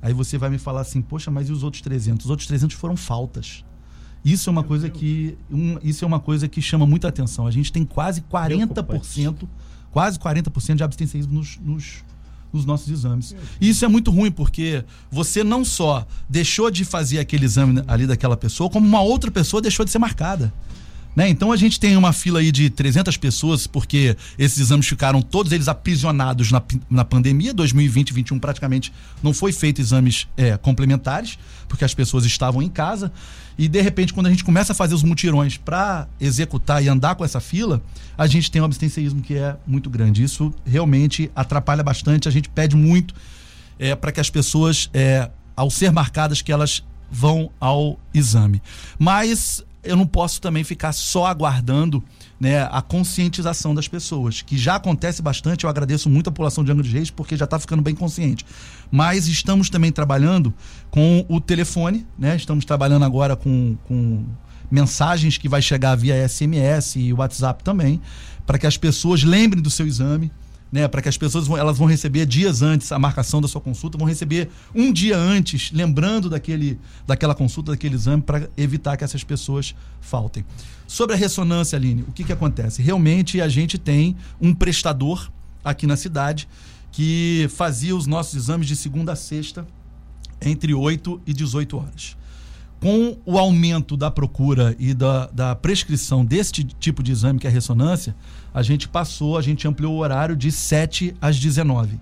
Aí 0.00 0.12
você 0.12 0.38
vai 0.38 0.50
me 0.50 0.58
falar 0.58 0.80
assim, 0.80 1.00
poxa, 1.02 1.30
mas 1.30 1.48
e 1.48 1.52
os 1.52 1.62
outros 1.62 1.82
300? 1.82 2.24
Os 2.24 2.30
outros 2.30 2.48
300 2.48 2.76
foram 2.76 2.96
faltas. 2.96 3.64
Isso 4.24 4.48
é 4.48 4.52
uma 4.52 4.62
coisa 4.62 4.88
que 4.90 5.36
um, 5.50 5.78
isso 5.82 6.04
é 6.04 6.08
uma 6.08 6.20
coisa 6.20 6.48
que 6.48 6.60
chama 6.60 6.86
muita 6.86 7.08
atenção. 7.08 7.46
A 7.46 7.50
gente 7.50 7.72
tem 7.72 7.84
quase 7.84 8.20
40%, 8.22 9.48
quase 9.90 10.18
40% 10.18 10.74
de 10.76 10.82
abstencionismo 10.82 11.32
nos, 11.32 11.58
nos, 11.62 12.04
nos 12.52 12.64
nossos 12.64 12.88
exames. 12.88 13.34
E 13.60 13.68
isso 13.68 13.84
é 13.84 13.88
muito 13.88 14.10
ruim 14.10 14.30
porque 14.30 14.84
você 15.10 15.42
não 15.44 15.64
só 15.64 16.06
deixou 16.28 16.70
de 16.70 16.84
fazer 16.84 17.18
aquele 17.18 17.44
exame 17.44 17.82
ali 17.86 18.06
daquela 18.06 18.36
pessoa, 18.36 18.68
como 18.68 18.86
uma 18.86 19.00
outra 19.00 19.30
pessoa 19.30 19.62
deixou 19.62 19.84
de 19.84 19.90
ser 19.90 19.98
marcada. 19.98 20.52
Né? 21.14 21.28
Então 21.28 21.50
a 21.50 21.56
gente 21.56 21.80
tem 21.80 21.96
uma 21.96 22.12
fila 22.12 22.40
aí 22.40 22.52
de 22.52 22.70
300 22.70 23.16
pessoas, 23.16 23.66
porque 23.66 24.16
esses 24.38 24.58
exames 24.58 24.86
ficaram 24.86 25.20
todos 25.20 25.52
eles 25.52 25.68
aprisionados 25.68 26.52
na, 26.52 26.62
na 26.88 27.04
pandemia. 27.04 27.52
2020 27.52 28.10
e 28.10 28.12
2021 28.12 28.38
praticamente 28.38 28.92
não 29.22 29.32
foi 29.32 29.52
feito 29.52 29.80
exames 29.80 30.28
é, 30.36 30.56
complementares, 30.56 31.38
porque 31.68 31.84
as 31.84 31.94
pessoas 31.94 32.24
estavam 32.24 32.62
em 32.62 32.68
casa. 32.68 33.12
E 33.58 33.66
de 33.66 33.80
repente, 33.80 34.14
quando 34.14 34.28
a 34.28 34.30
gente 34.30 34.44
começa 34.44 34.72
a 34.72 34.74
fazer 34.74 34.94
os 34.94 35.02
mutirões 35.02 35.56
para 35.56 36.06
executar 36.20 36.82
e 36.82 36.88
andar 36.88 37.16
com 37.16 37.24
essa 37.24 37.40
fila, 37.40 37.82
a 38.16 38.26
gente 38.28 38.50
tem 38.50 38.62
um 38.62 38.64
abstencionismo 38.64 39.20
que 39.20 39.34
é 39.34 39.56
muito 39.66 39.90
grande. 39.90 40.22
Isso 40.22 40.54
realmente 40.64 41.30
atrapalha 41.34 41.82
bastante. 41.82 42.28
A 42.28 42.30
gente 42.30 42.48
pede 42.48 42.76
muito 42.76 43.14
é, 43.78 43.96
para 43.96 44.12
que 44.12 44.20
as 44.20 44.30
pessoas, 44.30 44.88
é, 44.94 45.28
ao 45.56 45.70
ser 45.70 45.90
marcadas, 45.90 46.40
que 46.40 46.52
elas 46.52 46.84
vão 47.10 47.50
ao 47.58 47.98
exame. 48.14 48.62
Mas 48.98 49.64
eu 49.82 49.96
não 49.96 50.06
posso 50.06 50.40
também 50.40 50.64
ficar 50.64 50.92
só 50.92 51.26
aguardando 51.26 52.02
né, 52.38 52.62
a 52.70 52.82
conscientização 52.82 53.74
das 53.74 53.88
pessoas, 53.88 54.42
que 54.42 54.58
já 54.58 54.76
acontece 54.76 55.22
bastante. 55.22 55.64
Eu 55.64 55.70
agradeço 55.70 56.10
muito 56.10 56.28
a 56.28 56.32
população 56.32 56.64
de 56.64 56.70
Angra 56.70 56.82
dos 56.82 56.92
Reis, 56.92 57.10
porque 57.10 57.36
já 57.36 57.44
está 57.44 57.58
ficando 57.58 57.82
bem 57.82 57.94
consciente. 57.94 58.44
Mas 58.90 59.28
estamos 59.28 59.70
também 59.70 59.92
trabalhando 59.92 60.52
com 60.90 61.24
o 61.28 61.40
telefone, 61.40 62.06
né? 62.18 62.36
Estamos 62.36 62.64
trabalhando 62.64 63.04
agora 63.04 63.36
com, 63.36 63.76
com 63.84 64.24
mensagens 64.70 65.38
que 65.38 65.48
vai 65.48 65.62
chegar 65.62 65.94
via 65.94 66.28
SMS 66.28 66.96
e 66.96 67.12
WhatsApp 67.12 67.62
também, 67.62 68.00
para 68.46 68.58
que 68.58 68.66
as 68.66 68.76
pessoas 68.76 69.22
lembrem 69.22 69.62
do 69.62 69.70
seu 69.70 69.86
exame 69.86 70.30
né, 70.70 70.86
para 70.86 71.00
que 71.00 71.08
as 71.08 71.16
pessoas 71.16 71.46
vão, 71.46 71.56
elas 71.56 71.78
vão 71.78 71.86
receber 71.86 72.26
dias 72.26 72.62
antes 72.62 72.92
a 72.92 72.98
marcação 72.98 73.40
da 73.40 73.48
sua 73.48 73.60
consulta, 73.60 73.96
vão 73.96 74.06
receber 74.06 74.48
um 74.74 74.92
dia 74.92 75.16
antes, 75.16 75.72
lembrando 75.72 76.28
daquele, 76.28 76.78
daquela 77.06 77.34
consulta, 77.34 77.72
daquele 77.72 77.94
exame, 77.94 78.22
para 78.22 78.48
evitar 78.56 78.96
que 78.96 79.04
essas 79.04 79.24
pessoas 79.24 79.74
faltem. 80.00 80.44
Sobre 80.86 81.14
a 81.14 81.18
ressonância, 81.18 81.76
Aline, 81.76 82.02
o 82.02 82.12
que, 82.12 82.24
que 82.24 82.32
acontece? 82.32 82.82
Realmente 82.82 83.40
a 83.40 83.48
gente 83.48 83.78
tem 83.78 84.16
um 84.40 84.54
prestador 84.54 85.30
aqui 85.64 85.86
na 85.86 85.96
cidade 85.96 86.48
que 86.92 87.48
fazia 87.50 87.94
os 87.94 88.06
nossos 88.06 88.34
exames 88.34 88.66
de 88.66 88.76
segunda 88.76 89.12
a 89.12 89.16
sexta 89.16 89.66
entre 90.40 90.72
8 90.72 91.20
e 91.26 91.32
18 91.32 91.76
horas 91.76 92.18
com 92.80 93.16
o 93.24 93.38
aumento 93.38 93.96
da 93.96 94.10
procura 94.10 94.74
e 94.78 94.94
da, 94.94 95.26
da 95.26 95.54
prescrição 95.54 96.24
desse 96.24 96.52
tipo 96.52 97.02
de 97.02 97.12
exame, 97.12 97.38
que 97.38 97.46
é 97.46 97.50
a 97.50 97.52
ressonância, 97.52 98.14
a 98.54 98.62
gente 98.62 98.88
passou, 98.88 99.36
a 99.36 99.42
gente 99.42 99.66
ampliou 99.66 99.94
o 99.94 99.98
horário 99.98 100.36
de 100.36 100.52
7 100.52 101.14
às 101.20 101.38
19. 101.38 102.00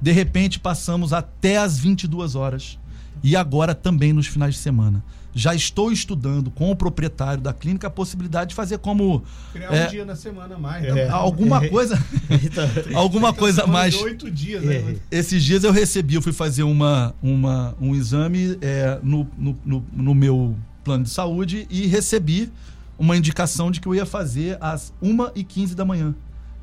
De 0.00 0.12
repente, 0.12 0.58
passamos 0.58 1.12
até 1.12 1.58
às 1.58 1.78
22 1.78 2.34
horas. 2.34 2.78
E 3.22 3.36
agora 3.36 3.74
também 3.74 4.12
nos 4.12 4.26
finais 4.26 4.54
de 4.54 4.60
semana. 4.60 5.02
Já 5.34 5.54
estou 5.54 5.90
estudando 5.90 6.50
com 6.50 6.70
o 6.70 6.76
proprietário 6.76 7.42
da 7.42 7.54
clínica 7.54 7.86
a 7.86 7.90
possibilidade 7.90 8.50
de 8.50 8.54
fazer 8.54 8.78
como. 8.78 9.22
Criar 9.52 9.74
é, 9.74 9.86
um 9.86 9.90
dia 9.90 10.04
na 10.04 10.14
semana 10.14 10.58
mais. 10.58 10.84
É, 10.84 11.08
alguma 11.10 11.66
coisa. 11.68 11.98
alguma 12.94 13.32
coisa 13.32 13.66
mais. 13.66 13.94
Oito 14.02 14.30
dias, 14.30 14.62
né? 14.62 14.96
Esses 15.10 15.42
dias 15.42 15.64
eu 15.64 15.72
recebi, 15.72 16.14
eu 16.14 16.22
fui 16.22 16.34
fazer 16.34 16.64
uma, 16.64 17.14
uma, 17.22 17.74
um 17.80 17.94
exame 17.94 18.58
é, 18.60 18.98
no, 19.02 19.26
no, 19.38 19.58
no, 19.64 19.84
no 19.90 20.14
meu 20.14 20.54
plano 20.84 21.04
de 21.04 21.10
saúde 21.10 21.66
e 21.70 21.86
recebi 21.86 22.52
uma 22.98 23.16
indicação 23.16 23.70
de 23.70 23.80
que 23.80 23.88
eu 23.88 23.94
ia 23.94 24.04
fazer 24.04 24.58
às 24.60 24.92
1h15 25.02 25.74
da 25.74 25.84
manhã. 25.84 26.14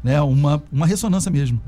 Né? 0.03 0.21
Uma, 0.21 0.61
uma 0.71 0.85
ressonância 0.85 1.31
mesmo. 1.31 1.59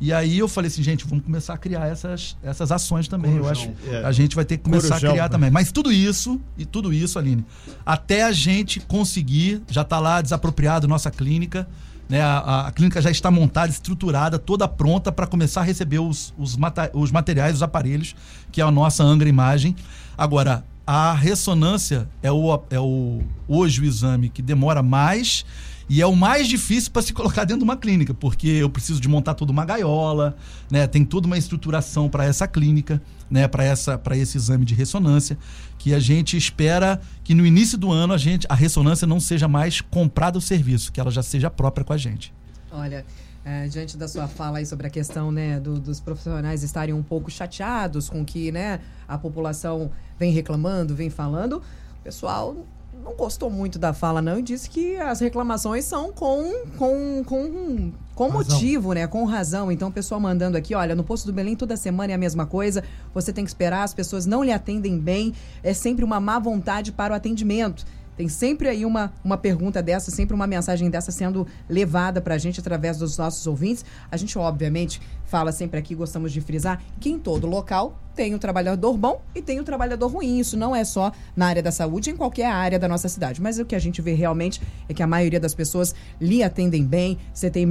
E 0.00 0.12
aí 0.14 0.38
eu 0.38 0.48
falei 0.48 0.68
assim, 0.68 0.82
gente, 0.82 1.06
vamos 1.06 1.24
começar 1.24 1.52
a 1.54 1.58
criar 1.58 1.86
essas, 1.86 2.36
essas 2.42 2.72
ações 2.72 3.06
também. 3.06 3.36
Eu 3.36 3.46
acho 3.48 3.70
É. 3.90 4.02
a 4.04 4.12
gente 4.12 4.34
vai 4.34 4.44
ter 4.46 4.56
que 4.56 4.64
começar 4.64 4.88
Corujão, 4.88 5.10
a 5.10 5.12
criar 5.12 5.22
né? 5.24 5.28
também. 5.28 5.50
Mas 5.50 5.70
tudo 5.70 5.92
isso, 5.92 6.40
e 6.56 6.64
tudo 6.64 6.92
isso, 6.92 7.18
Aline, 7.18 7.44
até 7.84 8.24
a 8.24 8.32
gente 8.32 8.80
conseguir, 8.80 9.62
já 9.68 9.82
está 9.82 9.98
lá 9.98 10.22
desapropriado 10.22 10.88
nossa 10.88 11.10
clínica, 11.10 11.68
né? 12.08 12.22
A, 12.22 12.38
a- 12.38 12.66
a 12.68 12.72
clínica 12.72 13.00
já 13.02 13.10
está 13.10 13.30
montada, 13.30 13.70
estruturada, 13.70 14.38
toda 14.38 14.66
pronta 14.66 15.12
para 15.12 15.26
começar 15.26 15.60
a 15.60 15.64
receber 15.64 15.98
os, 15.98 16.32
os, 16.38 16.56
mata- 16.56 16.90
os 16.94 17.12
materiais, 17.12 17.54
os 17.56 17.62
aparelhos, 17.62 18.16
que 18.50 18.60
é 18.60 18.64
a 18.64 18.70
nossa 18.70 19.04
Angra 19.04 19.28
Imagem. 19.28 19.76
Agora, 20.16 20.64
a 20.86 21.12
ressonância 21.12 22.08
é 22.22 22.30
o, 22.30 22.60
é 22.70 22.80
o 22.80 23.20
hoje 23.46 23.80
o 23.80 23.84
exame 23.84 24.28
que 24.28 24.42
demora 24.42 24.82
mais 24.82 25.44
e 25.88 26.00
é 26.00 26.06
o 26.06 26.14
mais 26.14 26.46
difícil 26.46 26.92
para 26.92 27.02
se 27.02 27.12
colocar 27.12 27.44
dentro 27.44 27.58
de 27.58 27.64
uma 27.64 27.76
clínica, 27.76 28.14
porque 28.14 28.46
eu 28.46 28.70
preciso 28.70 29.00
de 29.00 29.08
montar 29.08 29.34
toda 29.34 29.50
uma 29.50 29.64
gaiola, 29.64 30.36
né? 30.70 30.86
Tem 30.86 31.04
toda 31.04 31.26
uma 31.26 31.36
estruturação 31.36 32.08
para 32.08 32.24
essa 32.24 32.46
clínica, 32.46 33.02
né? 33.28 33.48
Para 33.48 33.64
essa 33.64 33.98
para 33.98 34.16
esse 34.16 34.36
exame 34.36 34.64
de 34.64 34.72
ressonância, 34.72 35.36
que 35.78 35.92
a 35.92 35.98
gente 35.98 36.36
espera 36.36 37.00
que 37.24 37.34
no 37.34 37.44
início 37.44 37.76
do 37.76 37.90
ano 37.90 38.12
a 38.12 38.18
gente 38.18 38.46
a 38.48 38.54
ressonância 38.54 39.04
não 39.04 39.18
seja 39.18 39.48
mais 39.48 39.80
comprada 39.80 40.38
o 40.38 40.40
serviço, 40.40 40.92
que 40.92 41.00
ela 41.00 41.10
já 41.10 41.24
seja 41.24 41.50
própria 41.50 41.84
com 41.84 41.92
a 41.92 41.96
gente. 41.96 42.32
Olha, 42.70 43.04
é, 43.44 43.66
diante 43.68 43.96
da 43.96 44.06
sua 44.06 44.28
fala 44.28 44.58
aí 44.58 44.66
sobre 44.66 44.86
a 44.86 44.90
questão 44.90 45.32
né, 45.32 45.58
do- 45.58 45.78
dos 45.80 45.98
profissionais 46.00 46.62
estarem 46.62 46.94
um 46.94 47.02
pouco 47.02 47.30
chateados 47.30 48.08
com 48.10 48.24
que 48.24 48.52
né, 48.52 48.80
a 49.08 49.16
população 49.16 49.90
vem 50.18 50.30
reclamando, 50.32 50.94
vem 50.94 51.08
falando, 51.10 51.54
o 52.00 52.02
pessoal 52.04 52.54
não 53.02 53.14
gostou 53.14 53.48
muito 53.48 53.78
da 53.78 53.94
fala, 53.94 54.20
não, 54.20 54.38
e 54.38 54.42
disse 54.42 54.68
que 54.68 54.96
as 54.96 55.20
reclamações 55.20 55.86
são 55.86 56.12
com, 56.12 56.66
com, 56.76 57.24
com, 57.24 57.92
com 58.14 58.28
Razão. 58.28 58.52
motivo, 58.56 58.92
né? 58.92 59.06
Com 59.06 59.24
razão. 59.24 59.72
Então, 59.72 59.88
o 59.88 59.92
pessoal 59.92 60.20
mandando 60.20 60.58
aqui, 60.58 60.74
olha, 60.74 60.94
no 60.94 61.02
posto 61.02 61.24
do 61.24 61.32
Belém 61.32 61.56
toda 61.56 61.78
semana 61.78 62.12
é 62.12 62.14
a 62.14 62.18
mesma 62.18 62.44
coisa, 62.44 62.84
você 63.14 63.32
tem 63.32 63.42
que 63.42 63.50
esperar, 63.50 63.84
as 63.84 63.94
pessoas 63.94 64.26
não 64.26 64.44
lhe 64.44 64.52
atendem 64.52 64.98
bem, 64.98 65.32
é 65.62 65.72
sempre 65.72 66.04
uma 66.04 66.20
má 66.20 66.38
vontade 66.38 66.92
para 66.92 67.14
o 67.14 67.16
atendimento. 67.16 67.86
Tem 68.16 68.28
sempre 68.28 68.68
aí 68.68 68.84
uma, 68.84 69.12
uma 69.24 69.36
pergunta 69.36 69.82
dessa, 69.82 70.10
sempre 70.10 70.34
uma 70.34 70.46
mensagem 70.46 70.90
dessa 70.90 71.10
sendo 71.10 71.46
levada 71.68 72.20
pra 72.20 72.36
gente 72.38 72.60
através 72.60 72.98
dos 72.98 73.16
nossos 73.16 73.46
ouvintes. 73.46 73.84
A 74.10 74.16
gente, 74.16 74.38
obviamente, 74.38 75.00
fala 75.24 75.52
sempre 75.52 75.78
aqui, 75.78 75.94
gostamos 75.94 76.32
de 76.32 76.40
frisar, 76.40 76.82
que 77.00 77.10
em 77.10 77.18
todo 77.18 77.46
local 77.46 77.98
tem 78.20 78.34
o 78.34 78.38
trabalhador 78.38 78.98
bom 78.98 79.22
e 79.34 79.40
tem 79.40 79.60
o 79.60 79.64
trabalhador 79.64 80.06
ruim. 80.08 80.40
Isso 80.40 80.54
não 80.54 80.76
é 80.76 80.84
só 80.84 81.10
na 81.34 81.46
área 81.46 81.62
da 81.62 81.72
saúde, 81.72 82.10
em 82.10 82.16
qualquer 82.16 82.48
área 82.48 82.78
da 82.78 82.86
nossa 82.86 83.08
cidade. 83.08 83.40
Mas 83.40 83.58
o 83.58 83.64
que 83.64 83.74
a 83.74 83.78
gente 83.78 84.02
vê 84.02 84.12
realmente 84.12 84.60
é 84.90 84.92
que 84.92 85.02
a 85.02 85.06
maioria 85.06 85.40
das 85.40 85.54
pessoas 85.54 85.94
lhe 86.20 86.42
atendem 86.42 86.84
bem. 86.84 87.16
Você 87.32 87.48
tem 87.48 87.66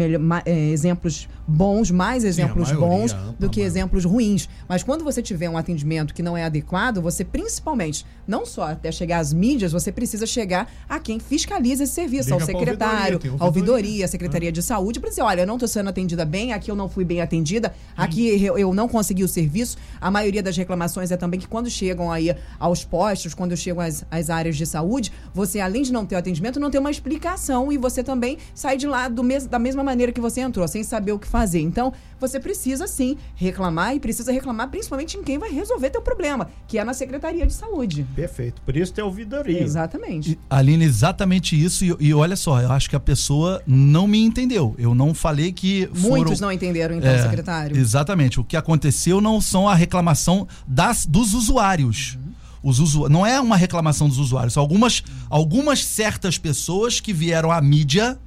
eh, 0.45 0.69
exemplos 0.71 1.29
bons, 1.47 1.91
mais 1.91 2.23
exemplos 2.23 2.71
maioria, 2.71 2.97
bons 2.97 3.13
do 3.13 3.47
que 3.47 3.59
maioria. 3.59 3.65
exemplos 3.65 4.05
ruins. 4.05 4.49
Mas 4.67 4.81
quando 4.81 5.03
você 5.03 5.21
tiver 5.21 5.47
um 5.47 5.55
atendimento 5.55 6.15
que 6.15 6.23
não 6.23 6.35
é 6.35 6.43
adequado, 6.43 6.99
você 6.99 7.23
principalmente, 7.23 8.03
não 8.27 8.43
só 8.43 8.69
até 8.71 8.91
chegar 8.91 9.19
às 9.19 9.31
mídias, 9.31 9.71
você 9.71 9.91
precisa 9.91 10.25
chegar 10.25 10.67
a 10.89 10.97
quem 10.97 11.19
fiscaliza 11.19 11.83
esse 11.83 11.93
serviço, 11.93 12.33
ao 12.33 12.39
secretário, 12.39 13.17
ouvidoria, 13.17 13.37
à 13.39 13.45
ouvidoria, 13.45 14.05
à 14.05 14.07
Secretaria 14.07 14.51
de 14.51 14.63
Saúde, 14.63 14.99
para 14.99 15.09
dizer, 15.11 15.21
olha, 15.21 15.41
eu 15.41 15.47
não 15.47 15.57
estou 15.57 15.67
sendo 15.67 15.89
atendida 15.89 16.25
bem, 16.25 16.53
aqui 16.53 16.71
eu 16.71 16.75
não 16.75 16.89
fui 16.89 17.05
bem 17.05 17.21
atendida, 17.21 17.71
aqui 17.95 18.43
eu, 18.43 18.57
eu 18.57 18.73
não 18.73 18.87
consegui 18.87 19.23
o 19.23 19.27
serviço. 19.27 19.77
A 20.01 20.09
maioria 20.39 20.43
das 20.43 20.57
reclamações 20.57 21.11
é 21.11 21.17
também 21.17 21.39
que 21.39 21.47
quando 21.47 21.69
chegam 21.69 22.11
aí 22.11 22.35
aos 22.59 22.83
postos, 22.83 23.33
quando 23.33 23.55
chegam 23.55 23.81
às, 23.83 24.05
às 24.09 24.29
áreas 24.29 24.55
de 24.55 24.65
saúde, 24.65 25.11
você, 25.33 25.59
além 25.59 25.83
de 25.83 25.91
não 25.91 26.05
ter 26.05 26.15
o 26.15 26.17
atendimento, 26.17 26.59
não 26.59 26.71
tem 26.71 26.79
uma 26.79 26.91
explicação 26.91 27.71
e 27.71 27.77
você 27.77 28.03
também 28.03 28.37
sai 28.53 28.77
de 28.77 28.87
lá 28.87 29.07
do 29.07 29.23
mes 29.23 29.45
da 29.45 29.59
mesma 29.59 29.83
maneira 29.83 30.11
que 30.11 30.21
você 30.21 30.41
entrou, 30.41 30.67
sem 30.67 30.83
saber 30.83 31.11
o 31.11 31.19
que 31.19 31.27
fazer. 31.27 31.59
Então, 31.59 31.93
você 32.19 32.39
precisa 32.39 32.87
sim 32.87 33.17
reclamar 33.35 33.95
e 33.95 33.99
precisa 33.99 34.31
reclamar 34.31 34.69
principalmente 34.69 35.17
em 35.17 35.23
quem 35.23 35.37
vai 35.37 35.51
resolver 35.51 35.89
teu 35.89 36.01
problema, 36.01 36.49
que 36.67 36.77
é 36.77 36.83
na 36.83 36.93
Secretaria 36.93 37.45
de 37.45 37.53
Saúde. 37.53 38.05
Perfeito. 38.15 38.61
Por 38.61 38.75
isso 38.75 38.93
tem 38.93 39.03
ouvidoria. 39.03 39.61
Exatamente. 39.61 40.31
E, 40.31 40.39
Aline, 40.49 40.85
exatamente 40.85 41.61
isso. 41.61 41.85
E, 41.85 41.95
e 41.99 42.13
olha 42.13 42.35
só, 42.35 42.61
eu 42.61 42.71
acho 42.71 42.89
que 42.89 42.95
a 42.95 42.99
pessoa 42.99 43.61
não 43.65 44.07
me 44.07 44.19
entendeu. 44.19 44.75
Eu 44.77 44.93
não 44.93 45.13
falei 45.13 45.51
que 45.51 45.89
foram... 45.93 46.17
Muitos 46.17 46.39
não 46.39 46.51
entenderam, 46.51 46.95
então, 46.95 47.09
É, 47.09 47.21
secretário. 47.23 47.77
Exatamente. 47.77 48.39
O 48.39 48.43
que 48.43 48.57
aconteceu 48.57 49.21
não 49.21 49.39
são 49.39 49.67
a 49.67 49.73
reclamação 49.73 50.28
das, 50.67 51.05
dos 51.05 51.33
usuários. 51.33 52.17
Os 52.61 52.79
usu... 52.79 53.07
Não 53.09 53.25
é 53.25 53.39
uma 53.39 53.55
reclamação 53.55 54.07
dos 54.07 54.17
usuários. 54.17 54.53
São 54.53 54.61
algumas, 54.61 55.03
algumas 55.29 55.83
certas 55.83 56.37
pessoas 56.37 56.99
que 56.99 57.13
vieram 57.13 57.51
à 57.51 57.61
mídia, 57.61 58.19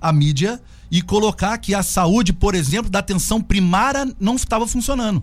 à 0.00 0.12
mídia 0.12 0.60
e 0.90 1.02
colocar 1.02 1.58
que 1.58 1.74
a 1.74 1.82
saúde, 1.82 2.32
por 2.32 2.54
exemplo, 2.54 2.90
da 2.90 3.00
atenção 3.00 3.40
primária 3.40 4.06
não 4.18 4.36
estava 4.36 4.66
funcionando. 4.66 5.22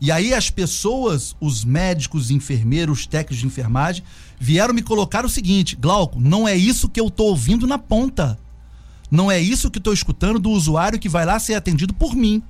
E 0.00 0.12
aí 0.12 0.34
as 0.34 0.50
pessoas, 0.50 1.34
os 1.40 1.64
médicos, 1.64 2.30
enfermeiros, 2.30 3.06
técnicos 3.06 3.38
de 3.38 3.46
enfermagem, 3.46 4.02
vieram 4.38 4.74
me 4.74 4.82
colocar 4.82 5.24
o 5.24 5.28
seguinte: 5.28 5.76
Glauco, 5.76 6.20
não 6.20 6.46
é 6.46 6.54
isso 6.54 6.88
que 6.88 7.00
eu 7.00 7.10
tô 7.10 7.24
ouvindo 7.24 7.66
na 7.66 7.78
ponta. 7.78 8.38
Não 9.10 9.30
é 9.30 9.38
isso 9.38 9.70
que 9.70 9.78
estou 9.78 9.92
escutando 9.92 10.38
do 10.38 10.50
usuário 10.50 10.98
que 10.98 11.08
vai 11.08 11.24
lá 11.24 11.38
ser 11.38 11.54
atendido 11.54 11.94
por 11.94 12.14
mim. 12.14 12.42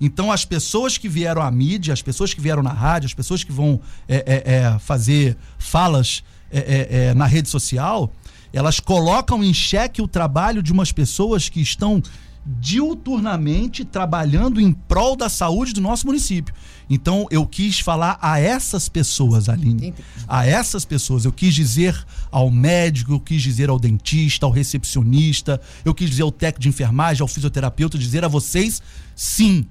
Então, 0.00 0.30
as 0.32 0.44
pessoas 0.44 0.98
que 0.98 1.08
vieram 1.08 1.42
à 1.42 1.50
mídia, 1.50 1.92
as 1.92 2.02
pessoas 2.02 2.34
que 2.34 2.40
vieram 2.40 2.62
na 2.62 2.72
rádio, 2.72 3.06
as 3.06 3.14
pessoas 3.14 3.44
que 3.44 3.52
vão 3.52 3.80
é, 4.08 4.16
é, 4.16 4.54
é, 4.54 4.78
fazer 4.78 5.36
falas 5.58 6.22
é, 6.50 7.08
é, 7.08 7.14
na 7.14 7.26
rede 7.26 7.48
social, 7.48 8.12
elas 8.52 8.78
colocam 8.78 9.42
em 9.42 9.52
xeque 9.52 10.00
o 10.00 10.08
trabalho 10.08 10.62
de 10.62 10.72
umas 10.72 10.92
pessoas 10.92 11.48
que 11.48 11.60
estão 11.60 12.02
diuturnamente 12.46 13.84
trabalhando 13.84 14.60
em 14.60 14.70
prol 14.70 15.16
da 15.16 15.28
saúde 15.28 15.72
do 15.72 15.80
nosso 15.80 16.06
município. 16.06 16.54
Então, 16.88 17.26
eu 17.30 17.46
quis 17.46 17.80
falar 17.80 18.18
a 18.20 18.38
essas 18.38 18.88
pessoas, 18.88 19.48
Aline. 19.48 19.94
A 20.28 20.46
essas 20.46 20.84
pessoas. 20.84 21.24
Eu 21.24 21.32
quis 21.32 21.54
dizer 21.54 21.96
ao 22.30 22.50
médico, 22.50 23.12
eu 23.14 23.20
quis 23.20 23.42
dizer 23.42 23.70
ao 23.70 23.78
dentista, 23.78 24.44
ao 24.44 24.52
recepcionista, 24.52 25.60
eu 25.84 25.94
quis 25.94 26.10
dizer 26.10 26.22
ao 26.22 26.30
técnico 26.30 26.60
de 26.60 26.68
enfermagem, 26.68 27.22
ao 27.22 27.28
fisioterapeuta, 27.28 27.96
dizer 27.96 28.24
a 28.24 28.28
vocês, 28.28 28.82
sim, 29.16 29.66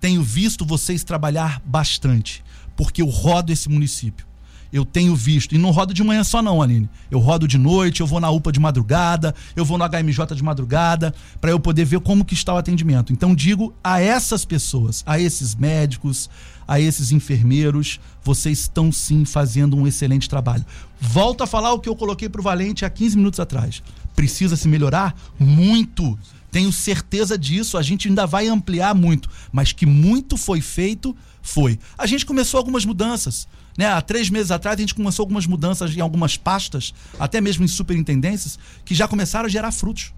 tenho 0.00 0.22
visto 0.22 0.64
vocês 0.64 1.04
trabalhar 1.04 1.60
bastante, 1.64 2.44
porque 2.76 3.02
eu 3.02 3.06
rodo 3.06 3.52
esse 3.52 3.68
município. 3.68 4.28
Eu 4.70 4.84
tenho 4.84 5.16
visto, 5.16 5.54
e 5.54 5.58
não 5.58 5.70
rodo 5.70 5.94
de 5.94 6.04
manhã 6.04 6.22
só 6.22 6.42
não, 6.42 6.60
Aline. 6.60 6.90
Eu 7.10 7.18
rodo 7.20 7.48
de 7.48 7.56
noite, 7.56 8.02
eu 8.02 8.06
vou 8.06 8.20
na 8.20 8.30
UPA 8.30 8.52
de 8.52 8.60
madrugada, 8.60 9.34
eu 9.56 9.64
vou 9.64 9.78
no 9.78 9.84
HMJ 9.88 10.36
de 10.36 10.42
madrugada, 10.42 11.14
para 11.40 11.50
eu 11.50 11.58
poder 11.58 11.86
ver 11.86 12.00
como 12.00 12.24
que 12.24 12.34
está 12.34 12.52
o 12.52 12.58
atendimento. 12.58 13.10
Então 13.10 13.34
digo 13.34 13.74
a 13.82 13.98
essas 13.98 14.44
pessoas, 14.44 15.02
a 15.06 15.18
esses 15.18 15.54
médicos, 15.54 16.28
a 16.66 16.78
esses 16.78 17.12
enfermeiros, 17.12 17.98
vocês 18.22 18.60
estão 18.60 18.92
sim 18.92 19.24
fazendo 19.24 19.74
um 19.74 19.86
excelente 19.86 20.28
trabalho. 20.28 20.66
Volto 21.00 21.42
a 21.42 21.46
falar 21.46 21.72
o 21.72 21.80
que 21.80 21.88
eu 21.88 21.96
coloquei 21.96 22.28
pro 22.28 22.42
Valente 22.42 22.84
há 22.84 22.90
15 22.90 23.16
minutos 23.16 23.40
atrás. 23.40 23.82
Precisa 24.14 24.54
se 24.54 24.68
melhorar? 24.68 25.16
Muito. 25.38 26.18
Tenho 26.50 26.72
certeza 26.72 27.36
disso, 27.36 27.76
a 27.76 27.82
gente 27.82 28.08
ainda 28.08 28.26
vai 28.26 28.48
ampliar 28.48 28.94
muito, 28.94 29.28
mas 29.52 29.72
que 29.72 29.84
muito 29.86 30.36
foi 30.36 30.60
feito, 30.60 31.14
foi. 31.42 31.78
A 31.96 32.06
gente 32.06 32.24
começou 32.24 32.58
algumas 32.58 32.84
mudanças. 32.84 33.46
Né? 33.76 33.86
Há 33.86 34.00
três 34.00 34.28
meses 34.28 34.50
atrás 34.50 34.76
a 34.76 34.80
gente 34.80 34.94
começou 34.94 35.22
algumas 35.22 35.46
mudanças 35.46 35.96
em 35.96 36.00
algumas 36.00 36.36
pastas, 36.36 36.92
até 37.18 37.40
mesmo 37.40 37.64
em 37.64 37.68
superintendências, 37.68 38.58
que 38.84 38.94
já 38.94 39.06
começaram 39.06 39.46
a 39.46 39.48
gerar 39.48 39.70
frutos. 39.70 40.12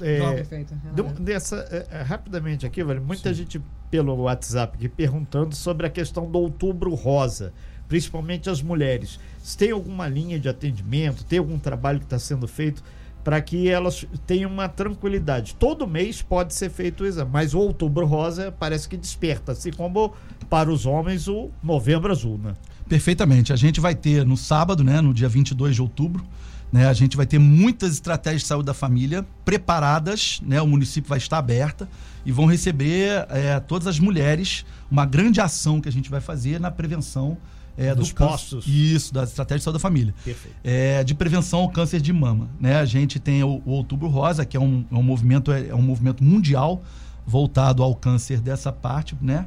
É, 0.00 0.34
Perfeito. 0.34 0.74
deu- 0.94 1.08
dessa, 1.14 1.56
é, 1.70 1.98
é, 1.98 2.02
rapidamente 2.02 2.66
aqui, 2.66 2.84
velho, 2.84 3.02
muita 3.02 3.32
gente 3.32 3.60
pelo 3.90 4.14
WhatsApp 4.14 4.76
aqui 4.76 4.88
perguntando 4.88 5.54
sobre 5.54 5.86
a 5.86 5.90
questão 5.90 6.30
do 6.30 6.38
outubro 6.38 6.94
rosa, 6.94 7.52
principalmente 7.88 8.50
as 8.50 8.60
mulheres. 8.60 9.18
Se 9.42 9.56
tem 9.56 9.70
alguma 9.70 10.06
linha 10.06 10.38
de 10.38 10.48
atendimento, 10.48 11.24
tem 11.24 11.38
algum 11.38 11.58
trabalho 11.58 11.98
que 11.98 12.04
está 12.04 12.18
sendo 12.18 12.46
feito 12.46 12.82
para 13.26 13.42
que 13.42 13.68
elas 13.68 14.06
tenham 14.24 14.48
uma 14.48 14.68
tranquilidade. 14.68 15.56
Todo 15.56 15.84
mês 15.84 16.22
pode 16.22 16.54
ser 16.54 16.70
feito 16.70 17.02
o 17.02 17.06
exame, 17.08 17.28
mas 17.32 17.54
o 17.54 17.58
outubro 17.58 18.06
rosa 18.06 18.54
parece 18.56 18.88
que 18.88 18.96
desperta, 18.96 19.50
assim 19.50 19.72
como 19.72 20.14
para 20.48 20.70
os 20.70 20.86
homens 20.86 21.26
o 21.26 21.50
novembro 21.60 22.12
azul, 22.12 22.38
né? 22.38 22.54
Perfeitamente. 22.88 23.52
A 23.52 23.56
gente 23.56 23.80
vai 23.80 23.96
ter 23.96 24.24
no 24.24 24.36
sábado, 24.36 24.84
né, 24.84 25.00
no 25.00 25.12
dia 25.12 25.28
22 25.28 25.74
de 25.74 25.82
outubro, 25.82 26.24
né, 26.72 26.86
a 26.86 26.92
gente 26.92 27.16
vai 27.16 27.26
ter 27.26 27.40
muitas 27.40 27.94
estratégias 27.94 28.42
de 28.42 28.46
saúde 28.46 28.66
da 28.66 28.74
família 28.74 29.26
preparadas, 29.44 30.40
né, 30.46 30.62
o 30.62 30.66
município 30.68 31.08
vai 31.08 31.18
estar 31.18 31.38
aberta 31.38 31.88
e 32.24 32.30
vão 32.30 32.46
receber 32.46 33.26
é, 33.30 33.58
todas 33.58 33.88
as 33.88 33.98
mulheres 33.98 34.64
uma 34.88 35.04
grande 35.04 35.40
ação 35.40 35.80
que 35.80 35.88
a 35.88 35.92
gente 35.92 36.08
vai 36.08 36.20
fazer 36.20 36.60
na 36.60 36.70
prevenção 36.70 37.36
é, 37.76 37.94
Dos 37.94 38.08
do 38.08 38.14
câncer- 38.14 38.30
postos. 38.32 38.66
Isso, 38.66 39.12
das 39.12 39.30
estratégias 39.30 39.60
de 39.60 39.64
saúde 39.64 39.76
da 39.78 39.80
família. 39.80 40.14
Perfeito. 40.24 40.56
É, 40.64 41.04
de 41.04 41.14
prevenção 41.14 41.60
ao 41.60 41.68
câncer 41.68 42.00
de 42.00 42.12
mama. 42.12 42.48
Né? 42.60 42.76
A 42.76 42.84
gente 42.84 43.18
tem 43.20 43.42
o, 43.42 43.60
o 43.64 43.70
Outubro 43.70 44.08
Rosa, 44.08 44.44
que 44.44 44.56
é 44.56 44.60
um, 44.60 44.84
é 44.90 44.94
um 44.94 45.02
movimento 45.02 45.52
é, 45.52 45.68
é 45.68 45.74
um 45.74 45.82
movimento 45.82 46.22
mundial 46.24 46.82
voltado 47.26 47.82
ao 47.82 47.94
câncer 47.94 48.40
dessa 48.40 48.72
parte, 48.72 49.16
né? 49.20 49.46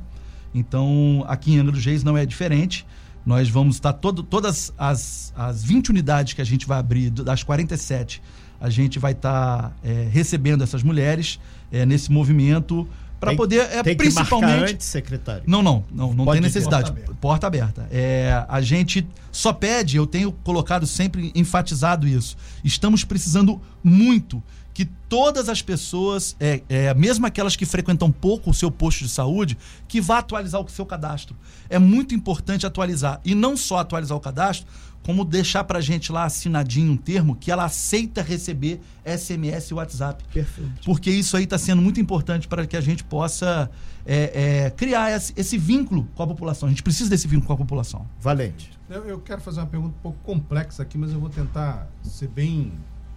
Então, 0.54 1.24
aqui 1.28 1.54
em 1.54 1.60
Angra 1.60 1.72
dos 1.72 1.86
Reis 1.86 2.04
não 2.04 2.18
é 2.18 2.26
diferente. 2.26 2.86
Nós 3.26 3.50
vamos 3.50 3.76
estar 3.76 3.94
todo, 3.94 4.24
todas 4.24 4.74
as, 4.78 5.32
as 5.36 5.64
20 5.64 5.90
unidades 5.90 6.34
que 6.34 6.42
a 6.42 6.46
gente 6.46 6.66
vai 6.66 6.80
abrir, 6.80 7.10
das 7.12 7.44
47, 7.44 8.22
a 8.60 8.70
gente 8.70 8.98
vai 8.98 9.12
estar 9.12 9.76
é, 9.84 10.08
recebendo 10.12 10.64
essas 10.64 10.82
mulheres 10.84 11.40
é, 11.72 11.86
nesse 11.86 12.12
movimento 12.12 12.88
para 13.20 13.36
poder 13.36 13.62
é 13.72 13.84
Tem 13.84 13.96
que 13.96 14.06
marcar 14.06 14.38
principalmente 14.38 14.74
antes, 14.74 14.88
secretário. 14.88 15.44
não, 15.46 15.62
não, 15.62 15.84
não, 15.92 16.14
não 16.14 16.26
Pode 16.26 16.40
tem 16.40 16.48
necessidade. 16.48 16.92
porta 16.92 17.14
Porta 17.20 17.48
aberta. 17.48 17.82
aberta. 17.82 17.96
É, 17.96 18.46
a 18.48 18.62
gente 18.62 19.06
só 19.32 19.52
pede, 19.52 19.98
eu 19.98 20.08
tenho 20.08 20.32
colocado 20.32 20.88
sempre 20.88 21.32
enfatizado 21.36 22.08
isso. 22.08 22.38
Estamos 22.64 23.04
precisando 23.04 23.62
muito 23.84 24.42
que 24.74 24.86
todas 25.10 25.50
as 25.50 25.62
pessoas, 25.62 26.38
é, 26.40 26.62
é, 26.70 26.94
mesmo 26.94 27.26
aquelas 27.26 27.54
que 27.58 27.66
frequentam 27.66 28.10
pouco 28.10 28.50
o 28.52 28.54
seu 28.54 28.72
posto 28.72 29.04
de 29.04 29.10
saúde, 29.10 29.58
que 29.90 30.00
vá 30.00 30.20
atualizar 30.20 30.62
o 30.62 30.70
seu 30.70 30.86
cadastro. 30.86 31.36
É 31.70 31.78
muito 31.78 32.16
importante 32.16 32.66
atualizar. 32.66 33.20
E 33.26 33.36
não 33.36 33.58
só 33.58 33.80
atualizar 33.80 34.18
o 34.18 34.22
cadastro, 34.22 34.66
como 35.04 35.26
deixar 35.26 35.64
pra 35.64 35.82
gente 35.82 36.12
lá 36.12 36.26
assinadinho 36.26 36.92
um 36.92 36.98
termo 36.98 37.36
que 37.36 37.52
ela 37.52 37.66
aceita 37.66 38.22
receber 38.22 38.80
SMS 39.04 39.72
e 39.72 39.74
WhatsApp. 39.74 40.24
Perfeito. 40.34 40.86
Porque 40.86 41.10
isso 41.10 41.36
aí 41.36 41.46
está 41.46 41.58
sendo 41.58 41.82
muito 41.82 42.00
importante 42.00 42.48
para 42.48 42.68
que 42.68 42.78
a 42.78 42.82
gente 42.82 43.04
possa 43.04 43.70
é, 44.06 44.66
é, 44.66 44.70
criar 44.72 45.12
esse, 45.12 45.34
esse 45.36 45.58
vínculo 45.58 46.08
com 46.16 46.24
a 46.24 46.28
população. 46.28 46.68
A 46.68 46.70
gente 46.70 46.84
precisa 46.84 47.10
desse 47.10 47.28
vínculo 47.28 47.48
com 47.48 47.54
a 47.54 47.58
população. 47.58 48.08
Valente. 48.20 48.72
Eu, 48.90 49.06
eu 49.06 49.20
quero 49.20 49.42
fazer 49.42 49.60
uma 49.60 49.68
pergunta 49.68 49.96
um 49.98 50.02
pouco 50.02 50.20
complexa 50.24 50.84
aqui, 50.84 50.98
mas 50.98 51.12
eu 51.12 51.20
vou 51.20 51.30
tentar 51.30 51.88
ser 52.04 52.28
bem 52.28 52.74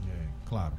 é, 0.07 0.27
claro. 0.49 0.75